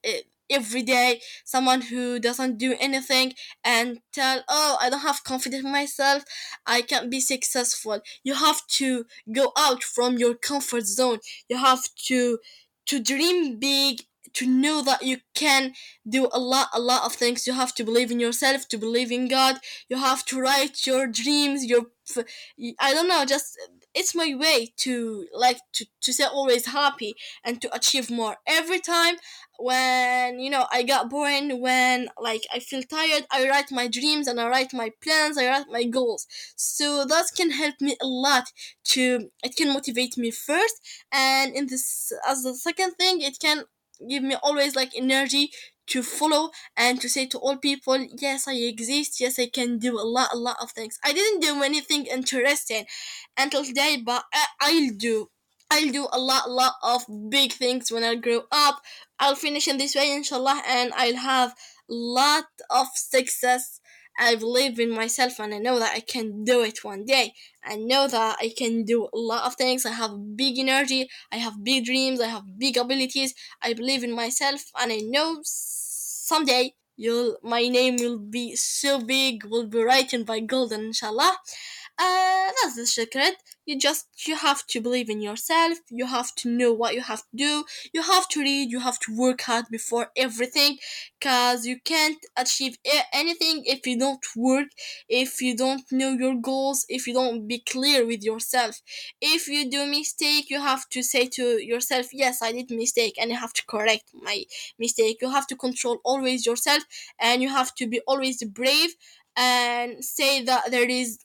every 0.49 0.83
day 0.83 1.21
someone 1.45 1.81
who 1.81 2.21
doesn't 2.21 2.57
do 2.57 2.77
anything 2.79 3.33
and 3.65 3.99
tell 4.13 4.45
oh 4.49 4.77
i 4.81 4.89
don't 4.89 5.01
have 5.01 5.25
confidence 5.25 5.65
in 5.65 5.73
myself. 5.73 6.23
I 6.65 6.83
can't 6.83 7.11
be 7.11 7.19
successful. 7.21 8.01
You 8.23 8.35
have 8.35 8.65
to 8.79 9.07
go 9.33 9.51
out 9.59 9.83
from 9.83 10.19
your 10.19 10.35
comfort 10.35 10.87
zone. 10.87 11.19
You 11.49 11.57
have 11.57 11.83
to 12.07 12.39
to 12.87 13.01
dream 13.03 13.59
big 13.59 14.03
to 14.37 14.47
know 14.47 14.83
that 14.83 15.03
you 15.03 15.19
can 15.35 15.73
do 16.09 16.29
a 16.33 16.39
lot 16.39 16.69
a 16.75 16.81
lot 16.81 17.05
of 17.05 17.15
things. 17.15 17.47
You 17.47 17.55
have 17.55 17.75
to 17.77 17.85
believe 17.85 18.11
in 18.11 18.21
yourself 18.21 18.69
to 18.69 18.79
believe 18.79 19.11
in 19.13 19.29
god. 19.29 19.57
You 19.89 19.97
have 19.99 20.25
to 20.27 20.41
write 20.41 20.87
your 20.87 21.07
dreams 21.07 21.65
your 21.65 21.87
i 22.81 22.93
don't 22.95 23.09
know 23.09 23.25
just 23.25 23.59
it's 23.95 24.15
my 24.15 24.35
way 24.39 24.73
to 24.77 25.27
like 25.35 25.59
to, 25.73 25.87
to 26.03 26.13
stay 26.13 26.25
always 26.25 26.67
happy 26.67 27.15
and 27.43 27.63
to 27.63 27.75
achieve 27.75 28.11
more. 28.11 28.37
Every 28.47 28.79
time 28.79 29.17
when 29.59 30.39
you 30.39 30.51
know 30.51 30.67
i 30.71 30.83
got 30.83 31.09
born 31.09 31.61
when 31.61 32.09
like 32.21 32.43
i 32.53 32.59
feel 32.59 32.83
tired 32.83 33.25
i 33.33 33.49
write 33.49 33.73
my 33.73 33.89
dreams 33.89 34.29
and 34.29 34.39
i 34.39 34.47
write 34.47 34.75
my 34.75 34.91
plans 35.03 35.39
i 35.39 35.47
write 35.49 35.67
my 35.71 35.85
goals. 35.85 36.27
So 36.57 37.05
that 37.07 37.27
can 37.37 37.51
help 37.53 37.81
me 37.81 37.97
a 38.03 38.07
lot 38.07 38.45
to 38.85 39.31
it 39.43 39.57
can 39.57 39.73
motivate 39.73 40.17
me 40.19 40.31
first 40.31 40.75
and 41.11 41.55
in 41.55 41.67
this 41.67 42.13
as 42.29 42.43
the 42.43 42.55
second 42.55 42.93
thing 42.95 43.21
it 43.23 43.39
can 43.41 43.65
give 44.09 44.23
me 44.23 44.37
always 44.43 44.75
like 44.77 44.93
energy 44.97 45.51
to 45.87 46.03
follow 46.03 46.51
and 46.77 47.01
to 47.01 47.09
say 47.09 47.27
to 47.27 47.39
all 47.39 47.57
people 47.57 47.97
yes 48.19 48.49
i 48.49 48.55
exist 48.55 49.21
yes 49.21 49.39
i 49.39 49.47
can 49.47 49.79
do 49.79 49.99
a 49.99 50.03
lot 50.03 50.29
a 50.33 50.37
lot 50.37 50.57
of 50.61 50.71
things 50.73 50.99
i 51.05 51.13
didn't 51.13 51.41
do 51.41 51.63
anything 51.63 52.07
interesting 52.07 52.85
until 53.39 53.65
today 53.65 53.97
but 54.05 54.25
I, 54.33 54.47
i'll 54.61 54.91
do 54.97 55.31
I'll 55.69 55.91
do 55.91 56.07
a 56.13 56.19
lot, 56.21 56.49
lot 56.49 56.75
of 56.81 57.03
big 57.29 57.53
things 57.53 57.91
when 57.91 58.05
I 58.05 58.15
grow 58.15 58.43
up. 58.53 58.83
I'll 59.19 59.35
finish 59.35 59.67
in 59.67 59.79
this 59.79 59.97
way, 59.97 60.13
inshallah, 60.15 60.63
and 60.65 60.93
I'll 60.95 61.17
have 61.17 61.57
lot 61.89 62.45
of 62.71 62.87
success. 62.95 63.81
I 64.19 64.35
believe 64.37 64.79
in 64.79 64.91
myself, 64.91 65.39
and 65.41 65.55
I 65.55 65.59
know 65.59 65.79
that 65.79 65.95
I 65.95 66.01
can 66.01 66.45
do 66.45 66.63
it 66.63 66.85
one 66.85 67.05
day. 67.05 67.35
I 67.65 67.77
know 67.77 68.09
that 68.09 68.39
I 68.41 68.53
can 68.57 68.85
do 68.85 69.05
a 69.13 69.19
lot 69.19 69.45
of 69.45 69.57
things. 69.57 69.85
I 69.87 69.91
have 69.93 70.37
big 70.37 70.59
energy. 70.59 71.09
I 71.33 71.37
have 71.37 71.63
big 71.63 71.85
dreams. 71.85 72.21
I 72.21 72.29
have 72.29 72.59
big 72.59 72.77
abilities. 72.77 73.35
I 73.63 73.75
believe 73.75 74.03
in 74.05 74.13
myself, 74.13 74.63
and 74.79 74.93
I 74.93 74.99
know 74.99 75.41
someday 75.45 76.75
you'll 76.97 77.37
my 77.43 77.69
name 77.69 77.97
will 77.97 78.19
be 78.19 78.57
so 78.57 79.01
big, 79.01 79.45
will 79.45 79.67
be 79.69 79.83
written 79.83 80.25
by 80.25 80.41
golden, 80.41 80.87
inshallah 80.87 81.37
Uh, 81.99 82.53
that's 82.63 82.77
the 82.77 82.87
secret. 82.87 83.37
You 83.67 83.79
just 83.79 84.07
you 84.27 84.37
have 84.37 84.67
to 84.69 84.81
believe 84.81 85.11
in 85.11 85.21
yourself. 85.21 85.79
You 85.91 86.07
have 86.07 86.35
to 86.37 86.49
know 86.49 86.73
what 86.73 86.95
you 86.95 87.03
have 87.03 87.21
to 87.31 87.37
do. 87.37 87.65
You 87.93 88.03
have 88.03 88.29
to 88.29 88.41
read. 88.41 88.71
You 88.71 88.81
have 88.81 88.99
to 89.01 89.17
work 89.17 89.43
hard 89.43 89.67
before 89.71 90.07
everything, 90.17 90.79
cause 91.21 91.67
you 91.67 91.77
can't 91.85 92.19
achieve 92.37 92.77
anything 93.13 93.65
if 93.67 93.87
you 93.87 93.99
don't 93.99 94.25
work. 94.37 94.69
If 95.09 95.41
you 95.43 95.57
don't 95.57 95.83
know 95.91 96.13
your 96.13 96.37
goals. 96.37 96.87
If 96.89 97.07
you 97.07 97.15
don't 97.15 97.47
be 97.49 97.59
clear 97.59 98.07
with 98.07 98.23
yourself. 98.23 98.81
If 99.21 99.49
you 99.49 99.69
do 99.71 99.87
mistake, 99.87 100.49
you 100.51 100.61
have 100.61 100.89
to 100.91 101.03
say 101.03 101.27
to 101.37 101.45
yourself, 101.73 102.07
"Yes, 102.13 102.43
I 102.43 102.53
did 102.53 102.71
mistake," 102.71 103.15
and 103.19 103.31
you 103.31 103.37
have 103.45 103.53
to 103.55 103.65
correct 103.67 104.07
my 104.15 104.45
mistake. 104.79 105.17
You 105.23 105.31
have 105.31 105.47
to 105.49 105.57
control 105.57 105.99
always 106.05 106.47
yourself, 106.47 106.83
and 107.19 107.43
you 107.43 107.49
have 107.49 107.75
to 107.77 107.87
be 107.87 108.01
always 108.07 108.43
brave 108.45 108.95
and 109.37 110.05
say 110.05 110.43
that 110.45 110.71
there 110.71 110.89
is 110.89 111.19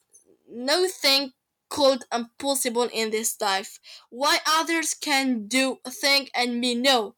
no 0.50 0.88
thing 0.88 1.32
called 1.72 2.04
impossible 2.14 2.90
in 2.94 3.10
this 3.10 3.40
life. 3.42 3.80
Why 4.10 4.38
others 4.48 4.94
can 4.94 5.48
do 5.48 5.78
a 5.86 5.92
thing 5.92 6.28
and 6.36 6.60
me 6.60 6.76
no? 6.76 7.16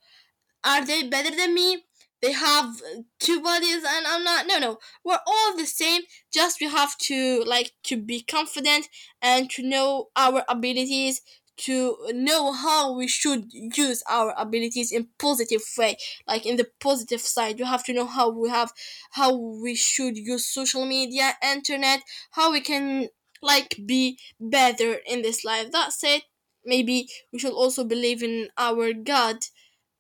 Are 0.64 0.86
they 0.86 1.04
better 1.08 1.36
than 1.36 1.54
me? 1.54 1.84
They 2.22 2.32
have 2.32 2.82
two 3.20 3.42
bodies 3.42 3.84
and 3.86 4.08
I'm 4.08 4.24
not. 4.24 4.48
No, 4.48 4.58
no. 4.58 4.78
We're 5.04 5.20
all 5.28 5.58
the 5.58 5.66
same. 5.66 6.04
Just 6.34 6.62
we 6.62 6.70
have 6.70 6.98
to 7.10 7.44
like 7.46 7.74
to 7.84 7.98
be 7.98 8.22
confident 8.22 8.88
and 9.22 9.50
to 9.52 9.64
know 9.64 10.08
our 10.16 10.44
abilities 10.48 11.22
to 11.56 11.98
know 12.14 12.52
how 12.52 12.94
we 12.96 13.08
should 13.08 13.46
use 13.52 14.02
our 14.10 14.34
abilities 14.38 14.92
in 14.92 15.08
positive 15.20 15.62
way 15.78 15.96
like 16.28 16.48
in 16.48 16.56
the 16.56 16.68
positive 16.80 17.22
side 17.22 17.60
you 17.60 17.66
have 17.66 17.84
to 17.84 17.94
know 17.94 18.08
how 18.08 18.28
we 18.30 18.50
have 18.50 18.72
how 19.12 19.36
we 19.36 19.76
should 19.76 20.18
use 20.18 20.48
social 20.48 20.84
media 20.86 21.34
internet 21.44 22.02
how 22.32 22.52
we 22.52 22.60
can 22.60 23.08
like 23.44 23.80
be 23.86 24.18
better 24.40 24.98
in 25.06 25.22
this 25.22 25.44
life 25.44 25.72
that's 25.72 26.04
it 26.04 26.24
maybe 26.66 27.08
we 27.32 27.40
should 27.40 27.54
also 27.54 27.84
believe 27.84 28.24
in 28.24 28.48
our 28.58 28.94
god 28.94 29.38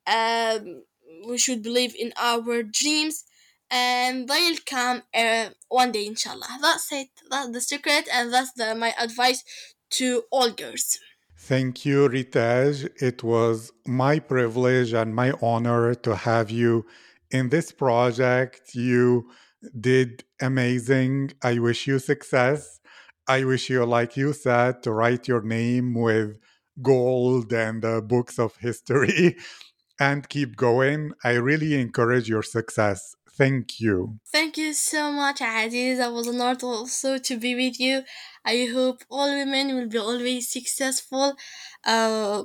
um, 0.08 0.84
we 1.28 1.38
should 1.38 1.62
believe 1.62 1.96
in 1.98 2.12
our 2.18 2.64
dreams 2.64 3.26
and 3.70 4.28
they'll 4.28 4.58
come 4.66 5.04
uh, 5.14 5.50
one 5.70 5.92
day 5.92 6.06
inshallah 6.06 6.58
that's 6.62 6.92
it 6.92 7.10
that's 7.30 7.52
the 7.52 7.62
secret 7.62 8.08
and 8.14 8.34
that's 8.34 8.54
the, 8.54 8.76
my 8.76 8.94
advice 9.00 9.44
to 9.90 10.24
all 10.32 10.50
girls 10.50 11.00
Thank 11.46 11.86
you, 11.86 12.08
Ritedj. 12.08 13.02
It 13.02 13.22
was 13.22 13.74
my 13.86 14.20
privilege 14.20 14.94
and 14.94 15.14
my 15.14 15.34
honor 15.42 15.94
to 15.94 16.16
have 16.16 16.50
you 16.50 16.86
in 17.32 17.50
this 17.50 17.70
project. 17.70 18.74
You 18.74 19.30
did 19.78 20.24
amazing. 20.42 21.34
I 21.42 21.60
wish 21.60 21.86
you 21.86 22.00
success. 22.00 22.80
I 23.28 23.44
wish 23.46 23.70
you, 23.70 23.86
like 23.86 24.18
you 24.18 24.34
said, 24.34 24.84
to 24.84 24.92
write 24.92 25.28
your 25.28 25.42
name 25.42 25.94
with 25.94 26.38
gold 26.82 27.54
and 27.54 27.82
the 27.82 28.02
books 28.02 28.40
of 28.40 28.58
history 28.58 29.38
and 30.00 30.28
keep 30.28 30.56
going. 30.56 31.14
I 31.24 31.34
really 31.34 31.80
encourage 31.80 32.28
your 32.28 32.44
success. 32.44 33.16
Thank 33.36 33.80
you. 33.80 34.20
Thank 34.32 34.58
you 34.58 34.74
so 34.74 35.12
much, 35.12 35.42
Aziz. 35.42 36.00
I 36.00 36.08
was 36.08 36.28
honored 36.28 36.64
also 36.64 37.18
to 37.18 37.38
be 37.38 37.56
with 37.56 37.80
you. 37.80 38.04
I 38.46 38.68
hope 38.72 39.04
all 39.10 39.30
women 39.30 39.76
will 39.76 39.88
be 39.88 39.98
always 39.98 40.50
successful. 40.50 41.36
Uh, 41.84 42.44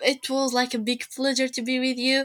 it 0.00 0.30
was 0.30 0.54
like 0.54 0.74
a 0.74 0.78
big 0.78 1.04
pleasure 1.14 1.48
to 1.48 1.62
be 1.62 1.78
with 1.78 1.98
you. 1.98 2.24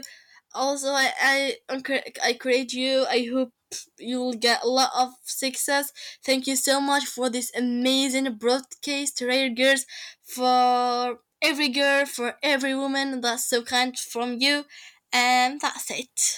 Also, 0.54 0.88
I 0.88 1.12
I, 1.20 1.56
I 1.70 2.30
encourage 2.30 2.72
you. 2.72 3.06
I 3.08 3.28
hope 3.32 3.52
you'll 3.98 4.34
get 4.34 4.62
a 4.64 4.68
lot 4.68 4.90
of 4.96 5.10
success. 5.24 5.92
Thank 6.24 6.46
you 6.46 6.56
so 6.56 6.80
much 6.80 7.04
for 7.04 7.30
this 7.30 7.52
amazing 7.56 8.34
broadcast, 8.34 9.20
Rare 9.20 9.50
Girls, 9.50 9.86
for 10.24 11.18
every 11.42 11.68
girl, 11.68 12.06
for 12.06 12.34
every 12.42 12.74
woman. 12.74 13.20
That's 13.20 13.48
so 13.48 13.62
kind 13.62 13.96
from 13.98 14.38
you. 14.38 14.64
And 15.12 15.60
that's 15.60 15.90
it. 15.90 16.36